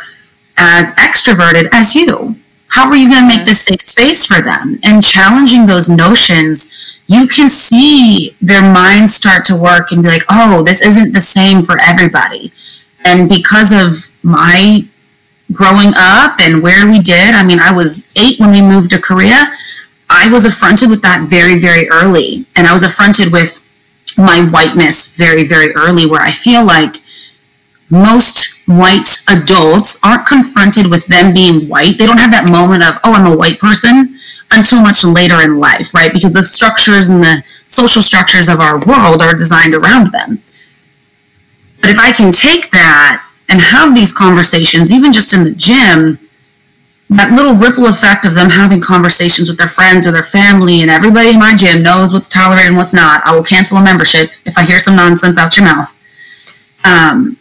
[0.56, 2.36] as extroverted as you?
[2.68, 4.78] How are you going to make this safe space for them?
[4.82, 10.24] And challenging those notions, you can see their minds start to work and be like,
[10.30, 12.52] oh, this isn't the same for everybody.
[13.04, 14.86] And because of my
[15.50, 19.00] growing up and where we did, I mean, I was eight when we moved to
[19.00, 19.50] Korea.
[20.10, 22.46] I was affronted with that very, very early.
[22.56, 23.62] And I was affronted with
[24.16, 26.96] my whiteness very, very early, where I feel like
[27.90, 31.98] most white adults aren't confronted with them being white.
[31.98, 34.18] They don't have that moment of, oh, I'm a white person
[34.50, 36.12] until much later in life, right?
[36.12, 40.42] Because the structures and the social structures of our world are designed around them.
[41.80, 46.18] But if I can take that and have these conversations, even just in the gym,
[47.10, 50.90] that little ripple effect of them having conversations with their friends or their family and
[50.90, 53.26] everybody in my gym knows what's tolerated and what's not.
[53.26, 55.98] I will cancel a membership if I hear some nonsense out your mouth.
[56.84, 57.38] Um,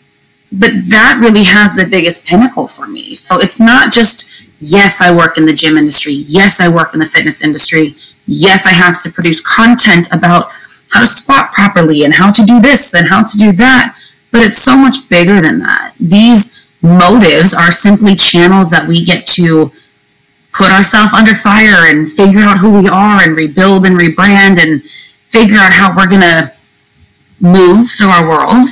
[0.51, 3.13] but that really has the biggest pinnacle for me.
[3.13, 6.13] So it's not just, yes, I work in the gym industry.
[6.13, 7.95] Yes, I work in the fitness industry.
[8.25, 10.51] Yes, I have to produce content about
[10.91, 13.97] how to squat properly and how to do this and how to do that.
[14.31, 15.93] But it's so much bigger than that.
[15.99, 19.71] These motives are simply channels that we get to
[20.53, 24.83] put ourselves under fire and figure out who we are and rebuild and rebrand and
[25.29, 26.53] figure out how we're going to
[27.39, 28.65] move through our world,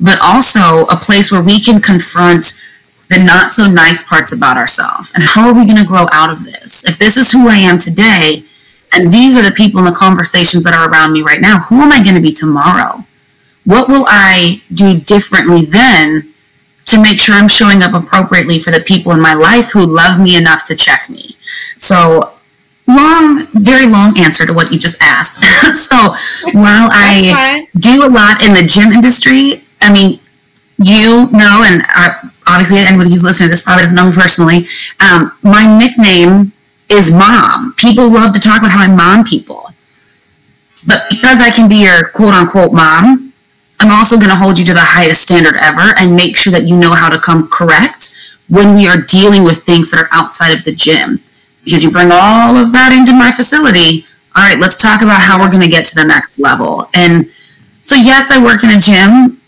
[0.00, 2.64] but also a place where we can confront
[3.08, 5.12] the not so nice parts about ourselves.
[5.14, 6.84] And how are we going to grow out of this?
[6.84, 8.44] If this is who I am today,
[8.92, 11.80] and these are the people in the conversations that are around me right now, who
[11.80, 13.04] am I going to be tomorrow?
[13.64, 16.34] What will I do differently then
[16.90, 20.20] to make sure I'm showing up appropriately for the people in my life who love
[20.20, 21.36] me enough to check me.
[21.78, 22.34] So,
[22.86, 25.36] long, very long answer to what you just asked.
[25.76, 25.96] so,
[26.52, 30.20] while I do a lot in the gym industry, I mean,
[30.78, 34.66] you know, and uh, obviously anybody who's listening to this probably doesn't know me personally,
[35.00, 36.52] um, my nickname
[36.88, 37.74] is mom.
[37.74, 39.70] People love to talk about how I mom people.
[40.86, 43.27] But because I can be your quote unquote mom,
[43.80, 46.66] I'm also going to hold you to the highest standard ever and make sure that
[46.66, 48.16] you know how to come correct
[48.48, 51.22] when we are dealing with things that are outside of the gym.
[51.64, 54.04] Because you bring all of that into my facility.
[54.34, 56.88] All right, let's talk about how we're going to get to the next level.
[56.94, 57.30] And
[57.82, 59.40] so, yes, I work in a gym,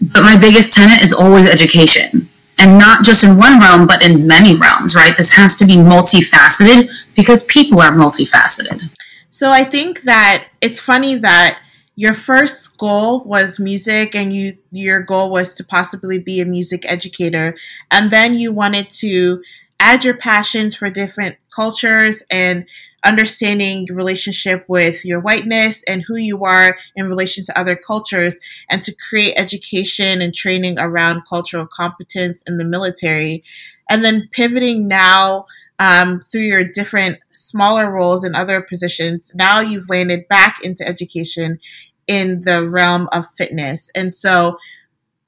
[0.00, 2.28] but my biggest tenet is always education.
[2.58, 5.16] And not just in one realm, but in many realms, right?
[5.16, 8.90] This has to be multifaceted because people are multifaceted.
[9.28, 11.58] So I think that it's funny that
[11.96, 16.84] your first goal was music and you your goal was to possibly be a music
[16.86, 17.56] educator.
[17.90, 19.42] And then you wanted to
[19.80, 22.66] add your passions for different cultures and
[23.04, 28.38] understanding your relationship with your whiteness and who you are in relation to other cultures
[28.68, 33.42] and to create education and training around cultural competence in the military.
[33.88, 35.46] And then pivoting now
[35.78, 41.58] um, through your different smaller roles and other positions, now you've landed back into education
[42.06, 43.90] in the realm of fitness.
[43.94, 44.58] And so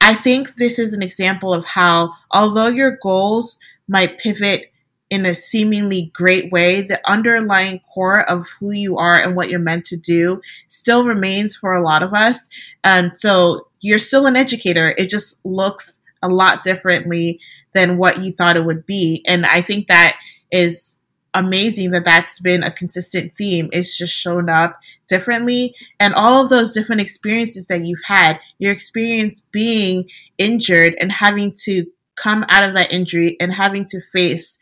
[0.00, 3.58] I think this is an example of how, although your goals
[3.88, 4.72] might pivot
[5.10, 9.58] in a seemingly great way, the underlying core of who you are and what you're
[9.58, 12.48] meant to do still remains for a lot of us.
[12.84, 14.94] And so you're still an educator.
[14.98, 17.40] It just looks a lot differently
[17.74, 19.24] than what you thought it would be.
[19.26, 20.18] And I think that
[20.50, 20.98] is
[21.34, 23.68] amazing that that's been a consistent theme.
[23.72, 25.74] It's just shown up differently.
[26.00, 30.08] And all of those different experiences that you've had, your experience being
[30.38, 34.58] injured and having to come out of that injury and having to face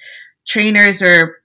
[0.46, 1.38] trainers or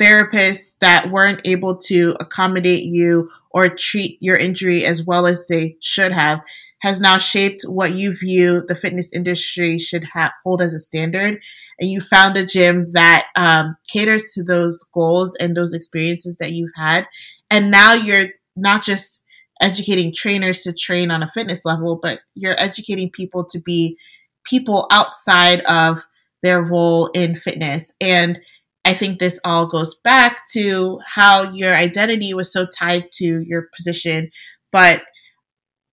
[0.00, 5.76] therapists that weren't able to accommodate you or treat your injury as well as they
[5.80, 6.40] should have
[6.80, 11.40] has now shaped what you view the fitness industry should ha- hold as a standard.
[11.80, 16.52] And you found a gym that um, caters to those goals and those experiences that
[16.52, 17.06] you've had.
[17.50, 19.22] And now you're not just
[19.60, 23.96] educating trainers to train on a fitness level, but you're educating people to be
[24.44, 26.04] people outside of
[26.42, 27.94] their role in fitness.
[28.00, 28.38] And
[28.84, 33.68] I think this all goes back to how your identity was so tied to your
[33.76, 34.30] position.
[34.70, 35.02] But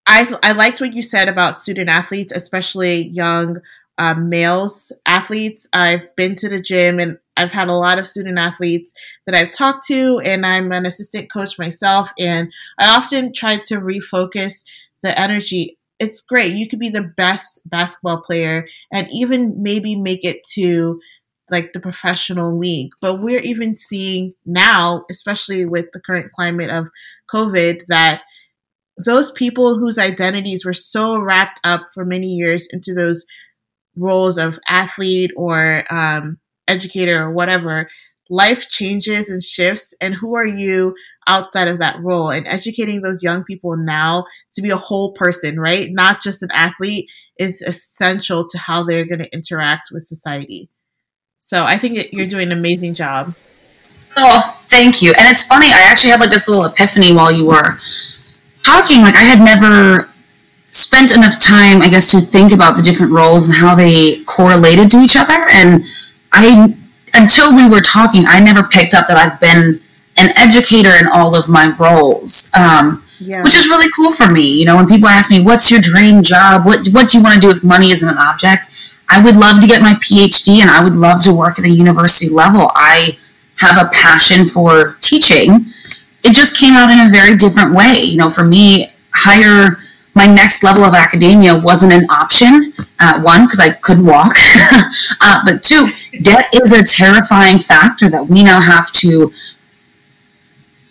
[0.05, 3.61] I, I liked what you said about student athletes, especially young
[3.97, 5.67] um, males athletes.
[5.73, 8.93] I've been to the gym and I've had a lot of student athletes
[9.25, 12.11] that I've talked to, and I'm an assistant coach myself.
[12.19, 14.63] And I often try to refocus
[15.01, 15.77] the energy.
[15.99, 16.53] It's great.
[16.53, 20.99] You could be the best basketball player and even maybe make it to
[21.49, 22.91] like the professional league.
[23.01, 26.87] But we're even seeing now, especially with the current climate of
[27.33, 28.23] COVID, that
[28.97, 33.25] those people whose identities were so wrapped up for many years into those
[33.95, 37.89] roles of athlete or um, educator or whatever,
[38.29, 39.93] life changes and shifts.
[40.01, 40.95] And who are you
[41.27, 42.29] outside of that role?
[42.29, 45.89] And educating those young people now to be a whole person, right?
[45.91, 47.07] Not just an athlete
[47.39, 50.69] is essential to how they're going to interact with society.
[51.39, 53.33] So I think you're doing an amazing job.
[54.15, 55.09] Oh, thank you.
[55.17, 57.79] And it's funny, I actually had like this little epiphany while you were
[58.63, 59.01] talking.
[59.01, 60.09] Like I had never
[60.71, 64.89] spent enough time, I guess, to think about the different roles and how they correlated
[64.91, 65.45] to each other.
[65.51, 65.85] And
[66.31, 66.75] I,
[67.13, 69.79] until we were talking, I never picked up that I've been
[70.17, 73.43] an educator in all of my roles, um, yeah.
[73.43, 74.59] which is really cool for me.
[74.59, 76.65] You know, when people ask me, "What's your dream job?
[76.65, 78.65] What What do you want to do if money isn't an object?"
[79.09, 81.69] I would love to get my PhD, and I would love to work at a
[81.69, 82.71] university level.
[82.75, 83.17] I
[83.57, 85.67] have a passion for teaching.
[86.23, 88.01] It just came out in a very different way.
[88.01, 89.77] You know, for me, higher
[90.15, 92.73] my next level of academia wasn't an option.
[92.99, 94.33] Uh, one, because I couldn't walk,
[95.21, 95.89] uh, but two,
[96.21, 99.31] debt is a terrifying factor that we now have to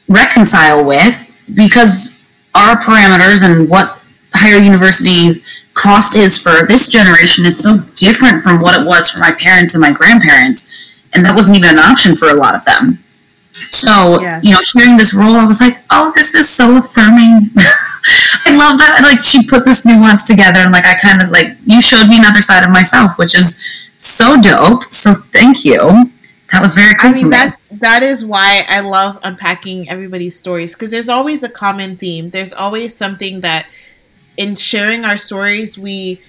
[0.09, 3.99] reconcile with because our parameters and what
[4.35, 9.21] higher universities cost is for this generation is so different from what it was for
[9.21, 12.65] my parents and my grandparents and that wasn't even an option for a lot of
[12.65, 13.03] them
[13.71, 14.41] so, yeah.
[14.43, 17.51] you know, hearing this role, I was like, oh, this is so affirming.
[18.45, 18.95] I love that.
[18.97, 22.09] And like, she put this nuance together, and like, I kind of like, you showed
[22.09, 24.93] me another side of myself, which is so dope.
[24.93, 26.11] So, thank you.
[26.51, 27.11] That was very cool.
[27.11, 31.49] I mean, that that is why I love unpacking everybody's stories because there's always a
[31.49, 32.29] common theme.
[32.29, 33.67] There's always something that,
[34.37, 36.21] in sharing our stories, we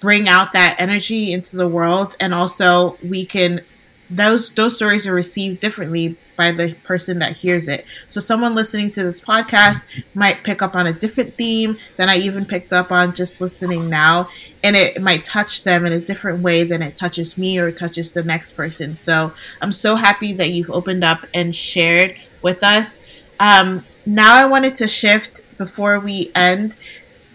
[0.00, 3.60] bring out that energy into the world, and also we can
[4.10, 7.84] those those stories are received differently by the person that hears it.
[8.06, 12.16] So someone listening to this podcast might pick up on a different theme than I
[12.18, 14.28] even picked up on just listening now,
[14.62, 18.12] and it might touch them in a different way than it touches me or touches
[18.12, 18.96] the next person.
[18.96, 23.02] So I'm so happy that you've opened up and shared with us.
[23.40, 26.76] Um, now I wanted to shift before we end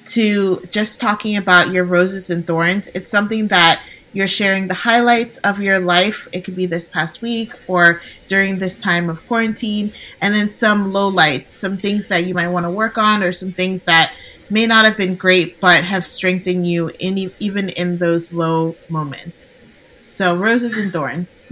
[0.06, 2.90] to just talking about your roses and thorns.
[2.90, 3.82] It's something that
[4.14, 6.28] you're sharing the highlights of your life.
[6.32, 10.94] It could be this past week or during this time of quarantine, and then some
[10.94, 14.14] lowlights, some things that you might want to work on, or some things that
[14.50, 19.58] may not have been great but have strengthened you in even in those low moments.
[20.06, 21.52] So, roses and thorns.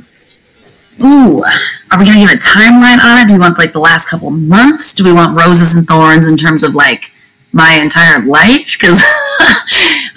[1.04, 3.28] Ooh, are we gonna give a timeline on it?
[3.28, 4.94] Do we want like the last couple months?
[4.94, 7.12] Do we want roses and thorns in terms of like
[7.54, 8.78] my entire life?
[8.80, 9.00] Because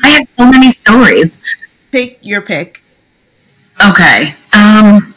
[0.05, 1.43] I have so many stories
[1.95, 2.83] take your pick.
[3.89, 4.35] Okay.
[4.53, 5.15] Um,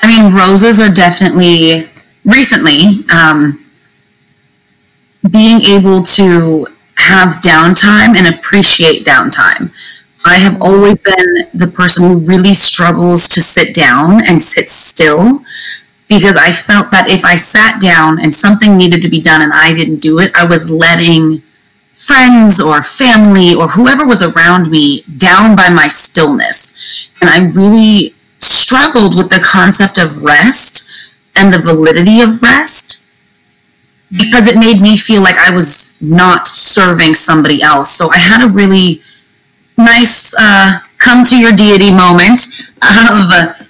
[0.00, 1.88] I mean, roses are definitely
[2.24, 3.64] recently um,
[5.30, 9.72] being able to have downtime and appreciate downtime.
[10.26, 15.40] I have always been the person who really struggles to sit down and sit still
[16.06, 19.52] because I felt that if I sat down and something needed to be done and
[19.54, 21.42] I didn't do it, I was letting
[21.98, 27.08] friends or family or whoever was around me down by my stillness.
[27.20, 30.88] And I really struggled with the concept of rest
[31.34, 33.04] and the validity of rest
[34.10, 37.90] because it made me feel like I was not serving somebody else.
[37.90, 39.02] So I had a really
[39.76, 42.40] nice uh, come to your deity moment
[42.80, 43.66] of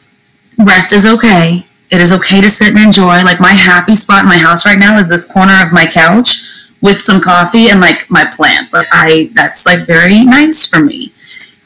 [0.58, 1.66] rest is okay.
[1.90, 3.22] It is okay to sit and enjoy.
[3.22, 6.57] Like my happy spot in my house right now is this corner of my couch
[6.80, 8.72] with some coffee and like my plants.
[8.72, 11.12] Like I, that's like very nice for me.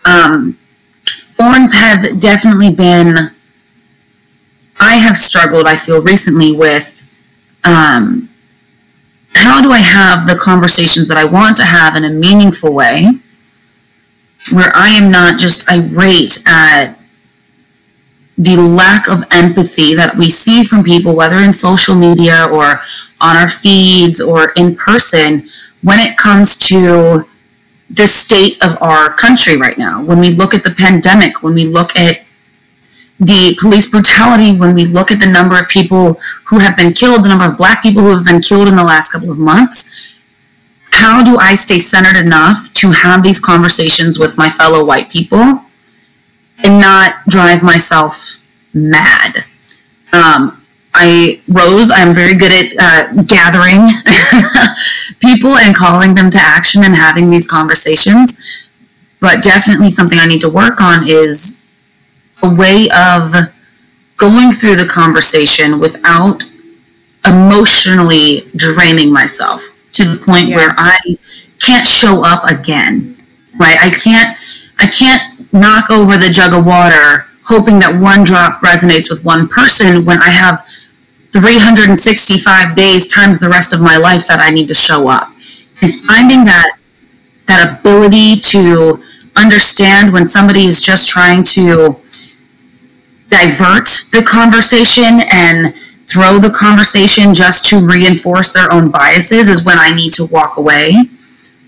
[0.05, 0.59] Um,
[1.21, 3.17] thorns have definitely been.
[4.81, 5.67] I have struggled.
[5.67, 7.07] I feel recently with
[7.65, 8.29] um,
[9.35, 13.07] how do I have the conversations that I want to have in a meaningful way
[14.51, 16.99] where I am not just irate at
[18.39, 22.81] the lack of empathy that we see from people, whether in social media or
[23.21, 25.49] on our feeds or in person,
[25.83, 27.25] when it comes to
[27.91, 30.03] the state of our country right now.
[30.03, 32.23] When we look at the pandemic, when we look at
[33.21, 37.25] the police brutality, when we look at the number of people who have been killed,
[37.25, 40.17] the number of black people who have been killed in the last couple of months,
[40.91, 45.65] how do I stay centered enough to have these conversations with my fellow white people
[46.65, 49.45] and not drive myself mad?
[50.13, 50.63] Um,
[50.95, 53.89] I Rose, I'm very good at uh, gathering
[55.21, 58.69] people and calling them to action and having these conversations.
[59.21, 61.67] But definitely something I need to work on is
[62.43, 63.33] a way of
[64.17, 66.45] going through the conversation without
[67.27, 70.57] emotionally draining myself to the point yes.
[70.57, 71.19] where I
[71.59, 73.17] can't show up again.
[73.59, 73.77] Right?
[73.81, 74.37] I can't
[74.79, 79.49] I can't knock over the jug of water hoping that one drop resonates with one
[79.49, 80.67] person when I have
[81.33, 85.33] 365 days times the rest of my life that I need to show up.
[85.81, 86.79] And finding that
[87.47, 89.03] that ability to
[89.35, 91.97] understand when somebody is just trying to
[93.29, 95.75] divert the conversation and
[96.07, 100.59] throw the conversation just to reinforce their own biases is when I need to walk
[100.59, 100.95] away.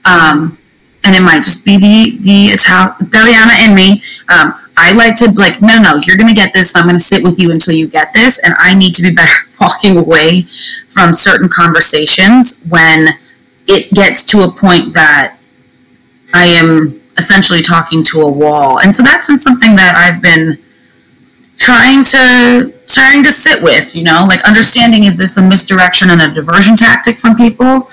[0.05, 0.59] Um,
[1.05, 4.03] and it might just be the the Italiana in me.
[4.29, 6.75] Um, I like to like, no, no, you're gonna get this.
[6.75, 9.49] I'm gonna sit with you until you get this, and I need to be better
[9.61, 10.43] walking away
[10.89, 13.09] from certain conversations when
[13.67, 15.39] it gets to a point that
[16.33, 18.81] I am essentially talking to a wall.
[18.81, 20.59] And so that's been something that I've been
[21.57, 26.21] trying to trying to sit with, you know, like understanding is this a misdirection and
[26.21, 27.89] a diversion tactic from people?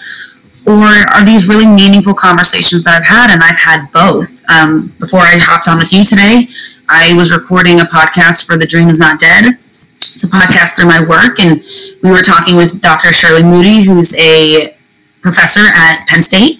[0.65, 3.31] Or are these really meaningful conversations that I've had?
[3.31, 4.43] And I've had both.
[4.49, 6.49] Um, before I hopped on with you today,
[6.87, 9.57] I was recording a podcast for The Dream Is Not Dead.
[9.97, 11.63] It's a podcast through my work, and
[12.03, 13.13] we were talking with Dr.
[13.13, 14.75] Shirley Moody, who's a
[15.21, 16.59] professor at Penn State,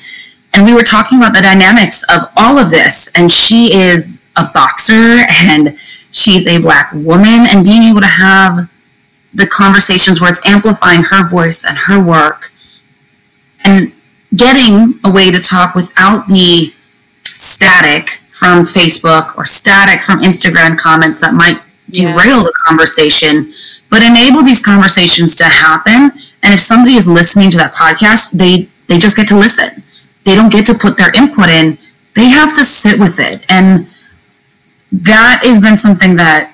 [0.53, 3.11] and we were talking about the dynamics of all of this.
[3.15, 5.77] And she is a boxer, and
[6.11, 8.69] she's a black woman, and being able to have
[9.33, 12.51] the conversations where it's amplifying her voice and her work
[13.63, 13.93] and
[14.35, 16.73] getting a way to talk without the
[17.23, 22.45] static from Facebook or static from Instagram comments that might derail yes.
[22.45, 23.53] the conversation,
[23.89, 26.11] but enable these conversations to happen.
[26.43, 29.83] And if somebody is listening to that podcast, they they just get to listen.
[30.25, 31.77] They don't get to put their input in.
[32.13, 33.45] They have to sit with it.
[33.49, 33.87] And
[34.91, 36.53] that has been something that,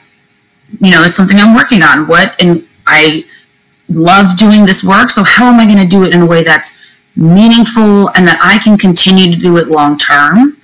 [0.79, 2.07] you know, is something I'm working on.
[2.07, 3.25] What and I
[3.89, 5.09] love doing this work.
[5.09, 6.86] So how am I going to do it in a way that's
[7.17, 10.57] meaningful and that I can continue to do it long term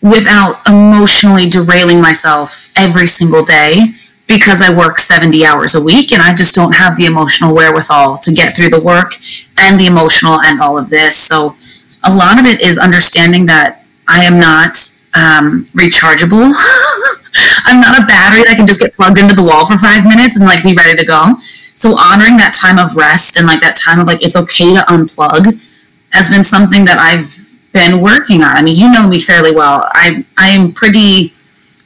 [0.00, 3.94] without emotionally derailing myself every single day
[4.26, 8.18] because I work 70 hours a week and I just don't have the emotional wherewithal
[8.18, 9.16] to get through the work
[9.58, 11.18] and the emotional and all of this.
[11.18, 11.56] So
[12.04, 14.78] a lot of it is understanding that I am not
[15.14, 16.54] um, rechargeable.
[17.66, 20.36] I'm not a battery that can just get plugged into the wall for five minutes
[20.36, 21.34] and like be ready to go.
[21.74, 24.80] So honoring that time of rest and like that time of like it's okay to
[24.82, 25.60] unplug
[26.10, 28.56] has been something that I've been working on.
[28.56, 29.88] I mean, you know me fairly well.
[29.92, 31.32] I I am pretty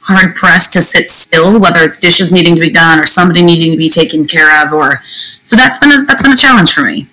[0.01, 3.71] hard pressed to sit still, whether it's dishes needing to be done or somebody needing
[3.71, 5.01] to be taken care of, or
[5.43, 7.07] so that's been a, that's been a challenge for me.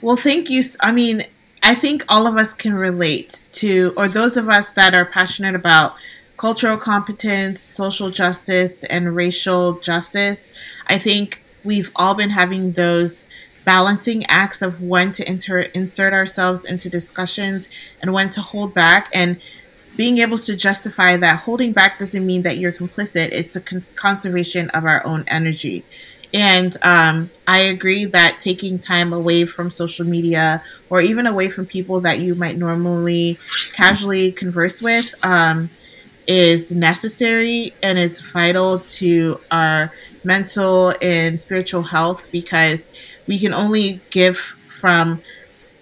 [0.00, 0.62] Well, thank you.
[0.82, 1.22] I mean,
[1.62, 5.54] I think all of us can relate to, or those of us that are passionate
[5.54, 5.94] about
[6.36, 10.52] cultural competence, social justice, and racial justice.
[10.86, 13.26] I think we've all been having those
[13.64, 15.28] balancing acts of when to
[15.76, 17.68] insert ourselves into discussions
[18.00, 19.08] and when to hold back.
[19.12, 19.40] And
[19.96, 23.28] being able to justify that holding back doesn't mean that you're complicit.
[23.32, 25.84] It's a con- conservation of our own energy.
[26.32, 31.64] And um, i agree that taking time away from social media or even away from
[31.64, 33.38] people that you might normally
[33.72, 35.70] casually converse with um,
[36.26, 39.92] is necessary and it's vital to our
[40.24, 42.92] mental and spiritual health because
[43.26, 44.36] we can only give
[44.68, 45.22] from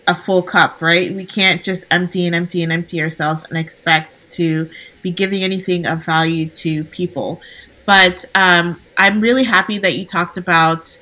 [0.06, 1.14] a full cup, right?
[1.14, 4.68] We can't just empty and empty and empty ourselves and expect to
[5.00, 7.40] be giving anything of value to people.
[7.86, 10.98] But um, I'm really happy that you talked about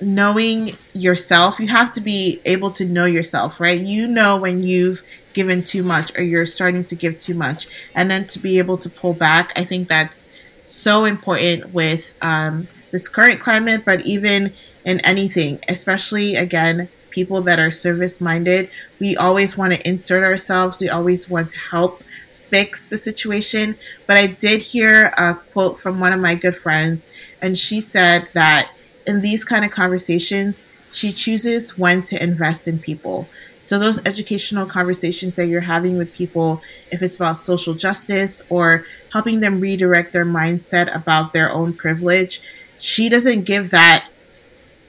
[0.00, 1.58] knowing yourself.
[1.60, 3.80] You have to be able to know yourself, right?
[3.80, 5.02] You know when you've
[5.32, 8.78] given too much or you're starting to give too much, and then to be able
[8.78, 9.52] to pull back.
[9.56, 10.28] I think that's
[10.62, 14.52] so important with um, this current climate, but even
[14.84, 18.70] in anything, especially again, people that are service minded.
[19.00, 22.04] We always want to insert ourselves, we always want to help
[22.50, 23.76] fix the situation.
[24.06, 27.10] But I did hear a quote from one of my good friends,
[27.42, 28.70] and she said that
[29.08, 33.26] in these kind of conversations, she chooses when to invest in people.
[33.60, 38.84] So, those educational conversations that you're having with people, if it's about social justice or
[39.12, 42.40] helping them redirect their mindset about their own privilege,
[42.84, 44.06] she doesn't give that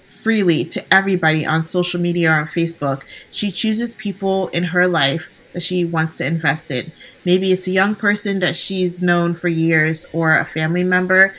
[0.10, 3.04] freely to everybody on social media or on Facebook.
[3.32, 6.92] She chooses people in her life that she wants to invest in.
[7.24, 11.34] Maybe it's a young person that she's known for years or a family member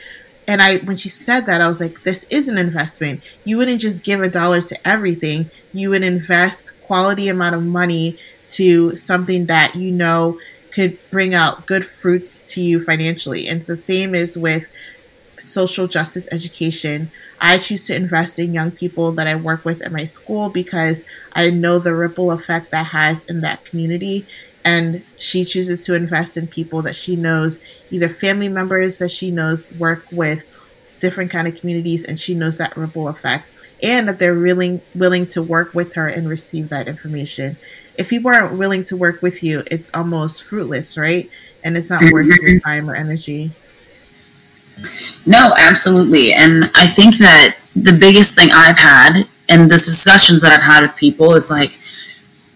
[0.47, 3.21] and I when she said that, I was like, this is an investment.
[3.43, 5.51] You wouldn't just give a dollar to everything.
[5.73, 8.17] You would invest quality amount of money
[8.51, 10.39] to something that you know
[10.71, 13.47] could bring out good fruits to you financially.
[13.47, 14.67] And it's the same as with
[15.39, 17.11] social justice education.
[17.39, 21.05] I choose to invest in young people that I work with at my school because
[21.33, 24.25] I know the ripple effect that has in that community
[24.67, 29.31] and she chooses to invest in people that she knows either family members that she
[29.31, 30.43] knows work with
[30.99, 35.25] different kind of communities and she knows that ripple effect and that they're willing willing
[35.25, 37.55] to work with her and receive that information
[37.97, 41.29] if people aren't willing to work with you it's almost fruitless right
[41.63, 42.69] and it's not worth your mm-hmm.
[42.69, 43.51] time or energy
[45.25, 50.51] no absolutely and i think that the biggest thing i've had and the discussions that
[50.51, 51.79] i've had with people is like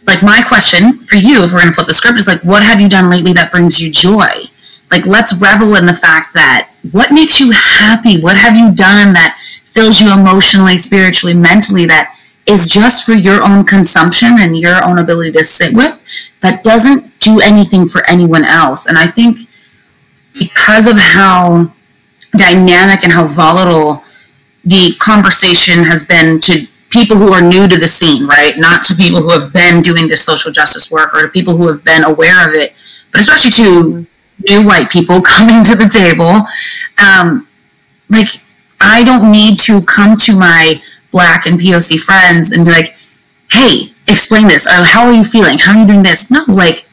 [0.08, 2.82] like my question for you, if we're gonna flip the script, is like, what have
[2.82, 4.50] you done lately that brings you joy?
[4.90, 8.20] Like, let's revel in the fact that what makes you happy?
[8.20, 13.42] What have you done that fills you emotionally, spiritually, mentally that is just for your
[13.44, 16.04] own consumption and your own ability to sit with
[16.42, 18.88] that doesn't do anything for anyone else.
[18.88, 19.40] And I think
[20.34, 21.72] because of how
[22.38, 24.04] dynamic and how volatile
[24.64, 28.58] the conversation has been to people who are new to the scene, right?
[28.58, 31.68] Not to people who have been doing this social justice work or to people who
[31.68, 32.74] have been aware of it,
[33.12, 34.06] but especially to
[34.50, 36.46] new white people coming to the table.
[37.04, 37.48] Um,
[38.10, 38.42] like,
[38.80, 42.96] I don't need to come to my black and POC friends and be like,
[43.50, 45.60] hey, explain this, or how are you feeling?
[45.60, 46.32] How are you doing this?
[46.32, 46.88] No, like,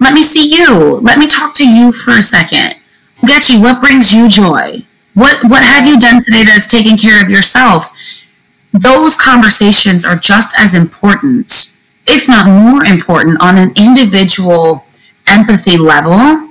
[0.00, 0.96] let me see you.
[0.96, 2.77] Let me talk to you for a second.
[3.22, 4.84] Getchy, what brings you joy?
[5.14, 7.92] What what have you done today that's taking care of yourself?
[8.72, 14.84] those conversations are just as important, if not more important, on an individual
[15.26, 16.44] empathy level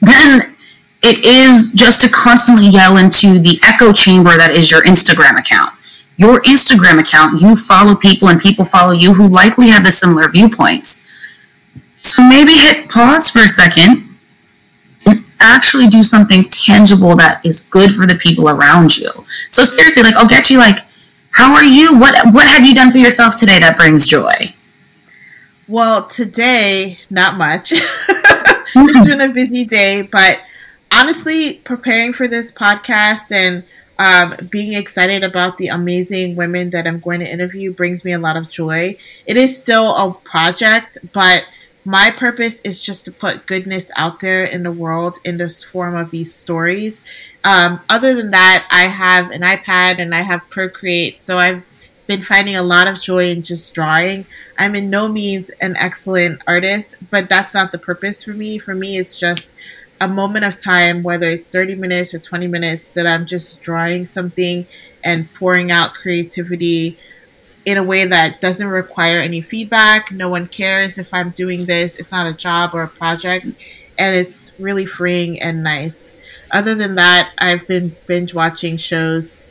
[0.00, 0.54] then
[1.02, 5.72] it is just to constantly yell into the echo chamber that is your Instagram account.
[6.16, 10.28] Your Instagram account, you follow people and people follow you who likely have the similar
[10.28, 11.10] viewpoints.
[12.02, 14.13] So maybe hit pause for a second
[15.44, 19.10] actually do something tangible that is good for the people around you.
[19.50, 20.78] So seriously, like I'll get you like
[21.34, 21.98] how are you?
[21.98, 24.54] What what have you done for yourself today that brings joy?
[25.66, 27.72] Well, today, not much.
[28.74, 30.38] it's been a busy day, but
[30.92, 33.64] honestly, preparing for this podcast and
[33.98, 38.18] um, being excited about the amazing women that I'm going to interview brings me a
[38.18, 38.96] lot of joy.
[39.26, 41.44] It is still a project, but
[41.84, 45.96] my purpose is just to put goodness out there in the world in this form
[45.96, 47.02] of these stories
[47.44, 51.62] um, other than that, I have an iPad and I have Procreate, so I've
[52.06, 54.24] been finding a lot of joy in just drawing.
[54.58, 58.58] I'm in no means an excellent artist, but that's not the purpose for me.
[58.58, 59.54] For me, it's just
[60.00, 64.06] a moment of time, whether it's 30 minutes or 20 minutes, that I'm just drawing
[64.06, 64.66] something
[65.04, 66.98] and pouring out creativity
[67.64, 70.12] in a way that doesn't require any feedback.
[70.12, 71.98] No one cares if I'm doing this.
[71.98, 73.46] It's not a job or a project.
[73.98, 76.14] And it's really freeing and nice
[76.54, 79.46] other than that, I've been binge watching shows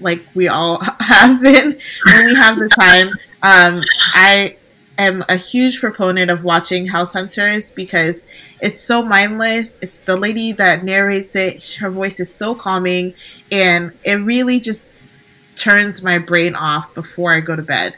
[0.00, 3.08] like we all have been when we have the time.
[3.42, 3.82] Um,
[4.14, 4.56] I
[4.98, 8.24] am a huge proponent of watching House Hunters because
[8.60, 9.78] it's so mindless.
[9.80, 13.14] It, the lady that narrates it, her voice is so calming,
[13.52, 14.92] and it really just
[15.56, 17.96] turns my brain off before I go to bed.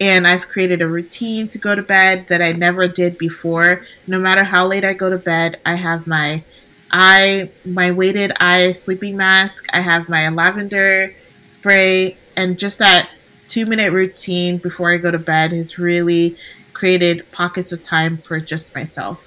[0.00, 3.84] And I've created a routine to go to bed that I never did before.
[4.06, 6.44] No matter how late I go to bed, I have my
[6.90, 9.66] I my weighted eye sleeping mask.
[9.72, 13.10] I have my lavender spray, and just that
[13.46, 16.36] two minute routine before I go to bed has really
[16.72, 19.24] created pockets of time for just myself.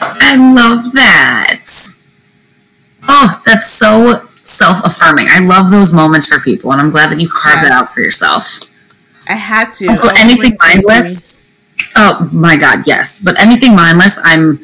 [0.00, 1.66] I love that.
[3.08, 5.26] Oh, that's so self affirming.
[5.28, 7.66] I love those moments for people, and I'm glad that you carved yes.
[7.66, 8.60] it out for yourself.
[9.28, 9.88] I had to.
[9.88, 11.52] Also, anything mindless.
[11.96, 13.22] Oh my god, yes.
[13.22, 14.60] But anything mindless, I'm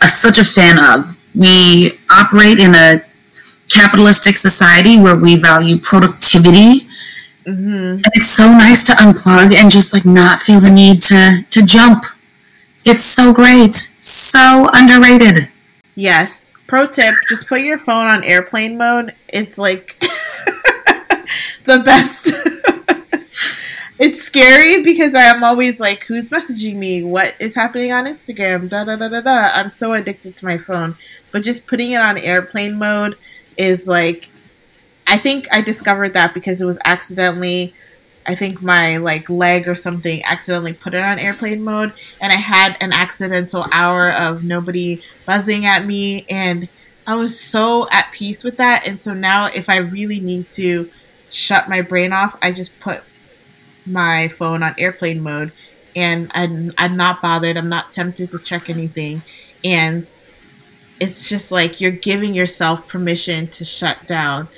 [0.00, 1.18] a, such a fan of.
[1.34, 3.04] We operate in a
[3.68, 6.86] capitalistic society where we value productivity.
[7.46, 8.02] Mm-hmm.
[8.04, 11.62] And it's so nice to unplug and just like not feel the need to to
[11.62, 12.04] jump.
[12.84, 13.74] It's so great.
[13.74, 15.48] So underrated.
[15.94, 16.49] Yes.
[16.70, 19.12] Pro tip, just put your phone on airplane mode.
[19.26, 19.98] It's like
[21.64, 22.28] the best.
[23.98, 27.02] it's scary because I'm always like, who's messaging me?
[27.02, 28.68] What is happening on Instagram?
[28.68, 29.50] Da da da da da.
[29.52, 30.96] I'm so addicted to my phone.
[31.32, 33.18] But just putting it on airplane mode
[33.56, 34.30] is like
[35.08, 37.74] I think I discovered that because it was accidentally
[38.26, 42.36] I think my like leg or something accidentally put it on airplane mode and I
[42.36, 46.68] had an accidental hour of nobody buzzing at me and
[47.06, 50.90] I was so at peace with that and so now if I really need to
[51.30, 53.02] shut my brain off I just put
[53.86, 55.52] my phone on airplane mode
[55.96, 59.22] and I'm, I'm not bothered I'm not tempted to check anything
[59.64, 60.02] and
[61.00, 64.48] it's just like you're giving yourself permission to shut down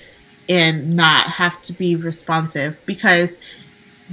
[0.49, 3.39] and not have to be responsive because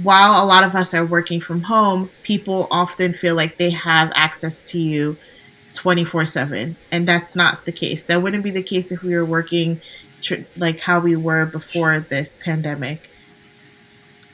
[0.02, 4.12] while a lot of us are working from home, people often feel like they have
[4.14, 5.16] access to you
[5.74, 6.76] 24 7.
[6.90, 8.06] And that's not the case.
[8.06, 9.80] That wouldn't be the case if we were working
[10.20, 13.10] tr- like how we were before this pandemic.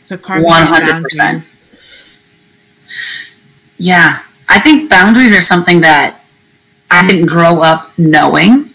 [0.03, 1.19] So, carving 100%.
[1.19, 2.33] boundaries.
[3.79, 4.23] Yeah.
[4.49, 6.21] I think boundaries are something that
[6.91, 8.73] I didn't grow up knowing.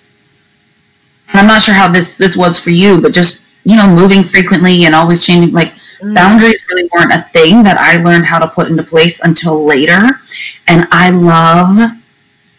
[1.33, 4.85] I'm not sure how this this was for you, but just, you know, moving frequently
[4.85, 6.15] and always changing like Mm.
[6.15, 10.19] boundaries really weren't a thing that I learned how to put into place until later.
[10.67, 11.77] And I love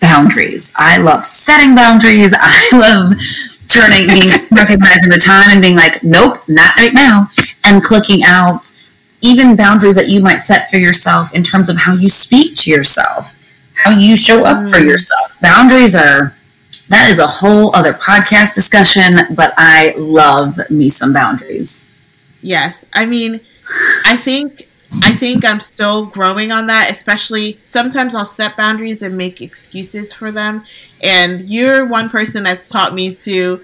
[0.00, 0.72] boundaries.
[0.76, 2.32] I love setting boundaries.
[2.38, 3.14] I love
[3.68, 7.30] turning, being, recognizing the time and being like, nope, not right now.
[7.64, 8.70] And clicking out
[9.22, 12.70] even boundaries that you might set for yourself in terms of how you speak to
[12.70, 13.36] yourself,
[13.74, 14.86] how you show up for Mm.
[14.86, 15.34] yourself.
[15.40, 16.34] Boundaries are,
[16.92, 21.96] that is a whole other podcast discussion, but I love me some boundaries.
[22.42, 22.86] Yes.
[22.92, 23.40] I mean,
[24.04, 24.68] I think
[25.02, 30.12] I think I'm still growing on that, especially sometimes I'll set boundaries and make excuses
[30.12, 30.64] for them.
[31.02, 33.62] And you're one person that's taught me to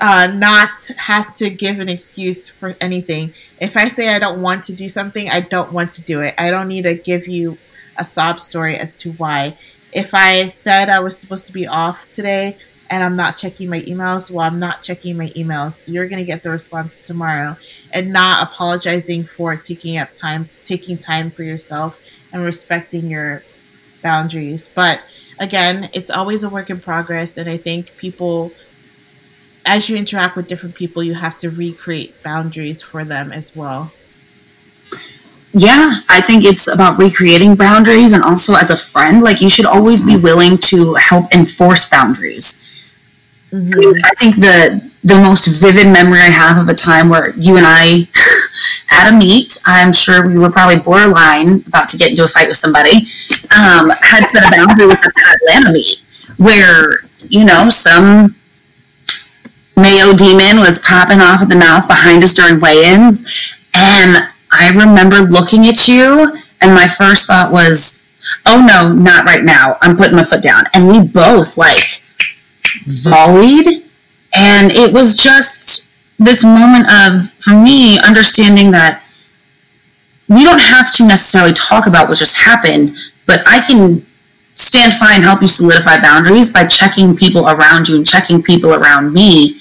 [0.00, 3.34] uh, not have to give an excuse for anything.
[3.60, 6.32] If I say I don't want to do something, I don't want to do it.
[6.38, 7.58] I don't need to give you
[7.96, 9.58] a sob story as to why.
[9.92, 12.58] If I said I was supposed to be off today
[12.90, 15.82] and I'm not checking my emails, well, I'm not checking my emails.
[15.86, 17.56] You're going to get the response tomorrow
[17.92, 21.98] and not apologizing for taking up time, taking time for yourself
[22.32, 23.42] and respecting your
[24.02, 24.70] boundaries.
[24.74, 25.00] But
[25.38, 27.38] again, it's always a work in progress.
[27.38, 28.52] And I think people,
[29.64, 33.92] as you interact with different people, you have to recreate boundaries for them as well.
[35.52, 39.64] Yeah, I think it's about recreating boundaries and also as a friend, like you should
[39.64, 42.92] always be willing to help enforce boundaries.
[43.50, 43.70] hmm
[44.04, 47.66] I think the the most vivid memory I have of a time where you and
[47.66, 48.08] I
[48.90, 52.48] at a meet, I'm sure we were probably borderline about to get into a fight
[52.48, 53.06] with somebody,
[53.56, 55.98] um, had set a boundary with an Atlanta meet
[56.38, 58.36] where, you know, some
[59.76, 63.54] Mayo demon was popping off at the mouth behind us during weigh-ins.
[63.74, 68.08] And I remember looking at you and my first thought was,
[68.46, 69.76] oh no, not right now.
[69.80, 70.64] I'm putting my foot down.
[70.74, 72.02] And we both like
[72.86, 73.84] volleyed
[74.34, 79.02] and it was just this moment of for me understanding that
[80.28, 82.96] we don't have to necessarily talk about what just happened
[83.26, 84.04] but i can
[84.54, 88.74] stand fine and help you solidify boundaries by checking people around you and checking people
[88.74, 89.60] around me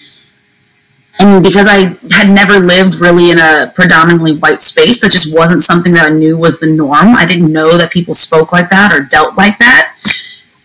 [1.19, 5.61] and because i had never lived really in a predominantly white space that just wasn't
[5.61, 8.93] something that i knew was the norm i didn't know that people spoke like that
[8.93, 9.93] or dealt like that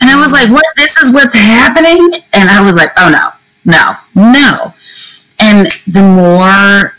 [0.03, 0.65] and I was like, what?
[0.75, 2.11] This is what's happening?
[2.33, 3.31] And I was like, oh no,
[3.65, 4.75] no, no.
[5.39, 6.97] And the more,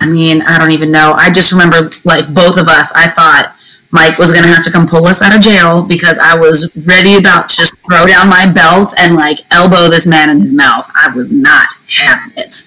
[0.00, 1.12] I mean, I don't even know.
[1.12, 3.55] I just remember, like, both of us, I thought
[3.90, 6.76] Mike was going to have to come pull us out of jail because I was
[6.76, 10.52] ready about to just throw down my belt and, like, elbow this man in his
[10.52, 10.90] mouth.
[10.94, 12.62] I was not having it.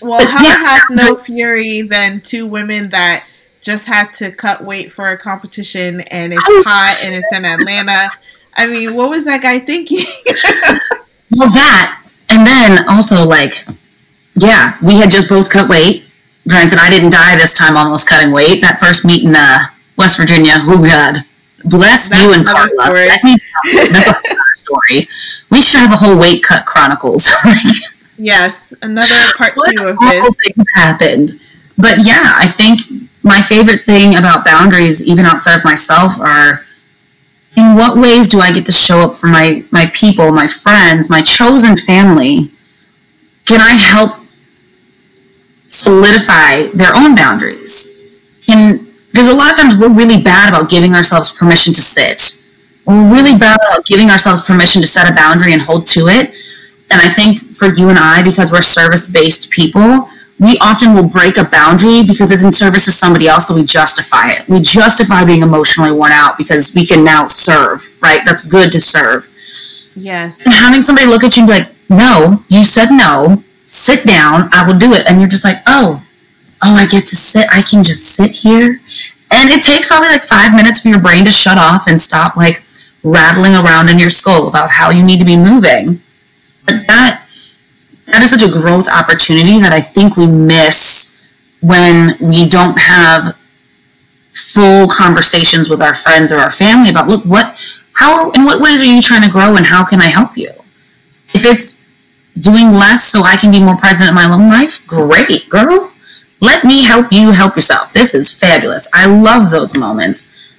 [0.00, 3.26] Well, But how yeah, have no fury than two women that
[3.60, 8.08] just had to cut weight for a competition and it's hot and it's in Atlanta.
[8.54, 10.04] I mean, what was that guy thinking?
[11.34, 13.54] Well, that, and then also, like,
[14.38, 16.04] yeah, we had just both cut weight.
[16.46, 18.60] Granted, I didn't die this time almost cutting weight.
[18.60, 19.60] That first meet in uh,
[20.02, 21.24] West Virginia, oh God.
[21.64, 22.68] Bless That's you and Carla.
[22.92, 23.36] Let me
[23.92, 25.08] that's a whole other story.
[25.48, 27.30] We should have a whole weight cut chronicles.
[28.18, 30.36] yes, another part what two of this.
[30.44, 31.40] things happened.
[31.78, 32.80] But yeah, I think
[33.22, 36.64] my favorite thing about boundaries, even outside of myself, are
[37.56, 41.08] in what ways do I get to show up for my my people, my friends,
[41.08, 42.50] my chosen family,
[43.46, 44.16] can I help
[45.68, 48.02] solidify their own boundaries?
[48.48, 52.44] And because a lot of times we're really bad about giving ourselves permission to sit.
[52.86, 56.34] We're really bad about giving ourselves permission to set a boundary and hold to it.
[56.90, 60.08] And I think for you and I, because we're service based people,
[60.38, 63.64] we often will break a boundary because it's in service to somebody else, so we
[63.64, 64.48] justify it.
[64.48, 68.20] We justify being emotionally worn out because we can now serve, right?
[68.24, 69.28] That's good to serve.
[69.94, 70.44] Yes.
[70.44, 74.48] And having somebody look at you and be like, no, you said no, sit down,
[74.52, 75.06] I will do it.
[75.06, 76.02] And you're just like, oh,
[76.62, 78.80] oh, I get to sit, I can just sit here.
[79.30, 82.36] And it takes probably like five minutes for your brain to shut off and stop
[82.36, 82.62] like
[83.02, 86.02] rattling around in your skull about how you need to be moving.
[86.66, 87.26] But that
[88.06, 91.26] that is such a growth opportunity that I think we miss
[91.60, 93.36] when we don't have
[94.34, 97.56] full conversations with our friends or our family about look what
[97.94, 100.50] how in what ways are you trying to grow and how can I help you?
[101.34, 101.84] If it's
[102.38, 105.92] doing less so I can be more present in my own life, great, girl.
[106.42, 107.92] Let me help you help yourself.
[107.92, 108.88] This is fabulous.
[108.92, 110.54] I love those moments.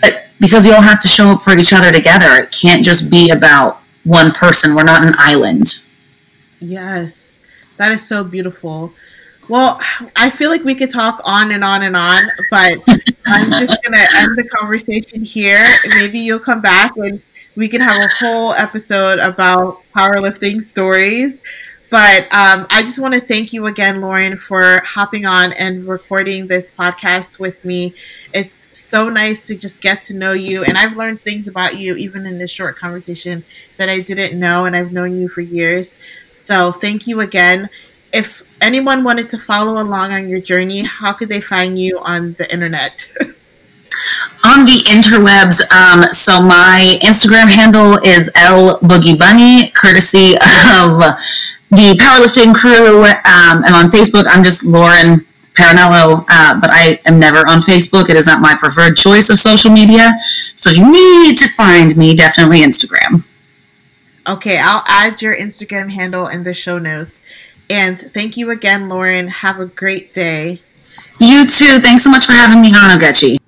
[0.00, 3.10] But because we all have to show up for each other together, it can't just
[3.10, 4.76] be about one person.
[4.76, 5.84] We're not an island.
[6.60, 7.38] Yes,
[7.76, 8.92] that is so beautiful.
[9.48, 9.80] Well,
[10.14, 12.78] I feel like we could talk on and on and on, but
[13.26, 15.64] I'm just going to end the conversation here.
[15.96, 17.20] Maybe you'll come back and
[17.56, 21.42] we can have a whole episode about powerlifting stories.
[21.88, 26.48] But um, I just want to thank you again, Lauren, for hopping on and recording
[26.48, 27.94] this podcast with me.
[28.34, 30.64] It's so nice to just get to know you.
[30.64, 33.44] And I've learned things about you, even in this short conversation,
[33.76, 34.64] that I didn't know.
[34.64, 35.96] And I've known you for years.
[36.32, 37.68] So thank you again.
[38.12, 42.34] If anyone wanted to follow along on your journey, how could they find you on
[42.34, 43.10] the internet?
[44.44, 51.02] on the interwebs, um, so my Instagram handle is L Boogie Bunny, courtesy of
[51.70, 53.04] the powerlifting crew.
[53.04, 58.10] Um, and on Facebook, I'm just Lauren Paranello, uh, but I am never on Facebook.
[58.10, 60.12] It is not my preferred choice of social media.
[60.54, 63.24] So if you need to find me, definitely Instagram.
[64.28, 67.22] Okay, I'll add your Instagram handle in the show notes.
[67.70, 69.28] And thank you again, Lauren.
[69.28, 70.60] Have a great day.
[71.18, 71.80] You too.
[71.80, 73.38] Thanks so much for having me on, Ogechi.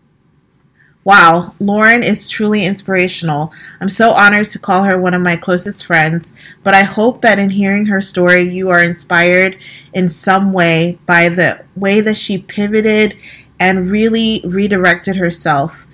[1.04, 3.52] Wow, Lauren is truly inspirational.
[3.80, 7.38] I'm so honored to call her one of my closest friends, but I hope that
[7.38, 9.56] in hearing her story, you are inspired
[9.94, 13.16] in some way by the way that she pivoted
[13.58, 15.86] and really redirected herself.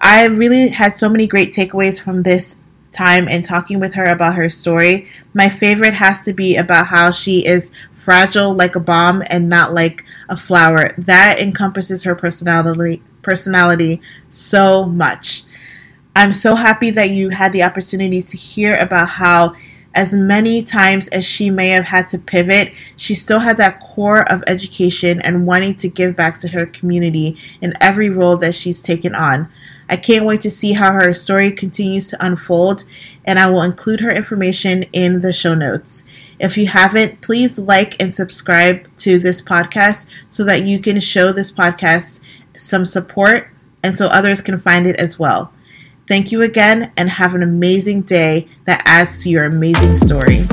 [0.00, 2.60] I really had so many great takeaways from this
[2.92, 5.08] time and talking with her about her story.
[5.34, 9.74] My favorite has to be about how she is fragile like a bomb and not
[9.74, 10.94] like a flower.
[10.96, 15.44] That encompasses her personality personality so much.
[16.16, 19.54] I'm so happy that you had the opportunity to hear about how
[19.94, 24.30] as many times as she may have had to pivot, she still had that core
[24.30, 28.82] of education and wanting to give back to her community in every role that she's
[28.82, 29.48] taken on.
[29.88, 32.84] I can't wait to see how her story continues to unfold,
[33.24, 36.04] and I will include her information in the show notes.
[36.38, 41.32] If you haven't, please like and subscribe to this podcast so that you can show
[41.32, 42.20] this podcast
[42.60, 43.48] some support
[43.82, 45.52] and so others can find it as well.
[46.08, 50.46] Thank you again and have an amazing day that adds to your amazing story.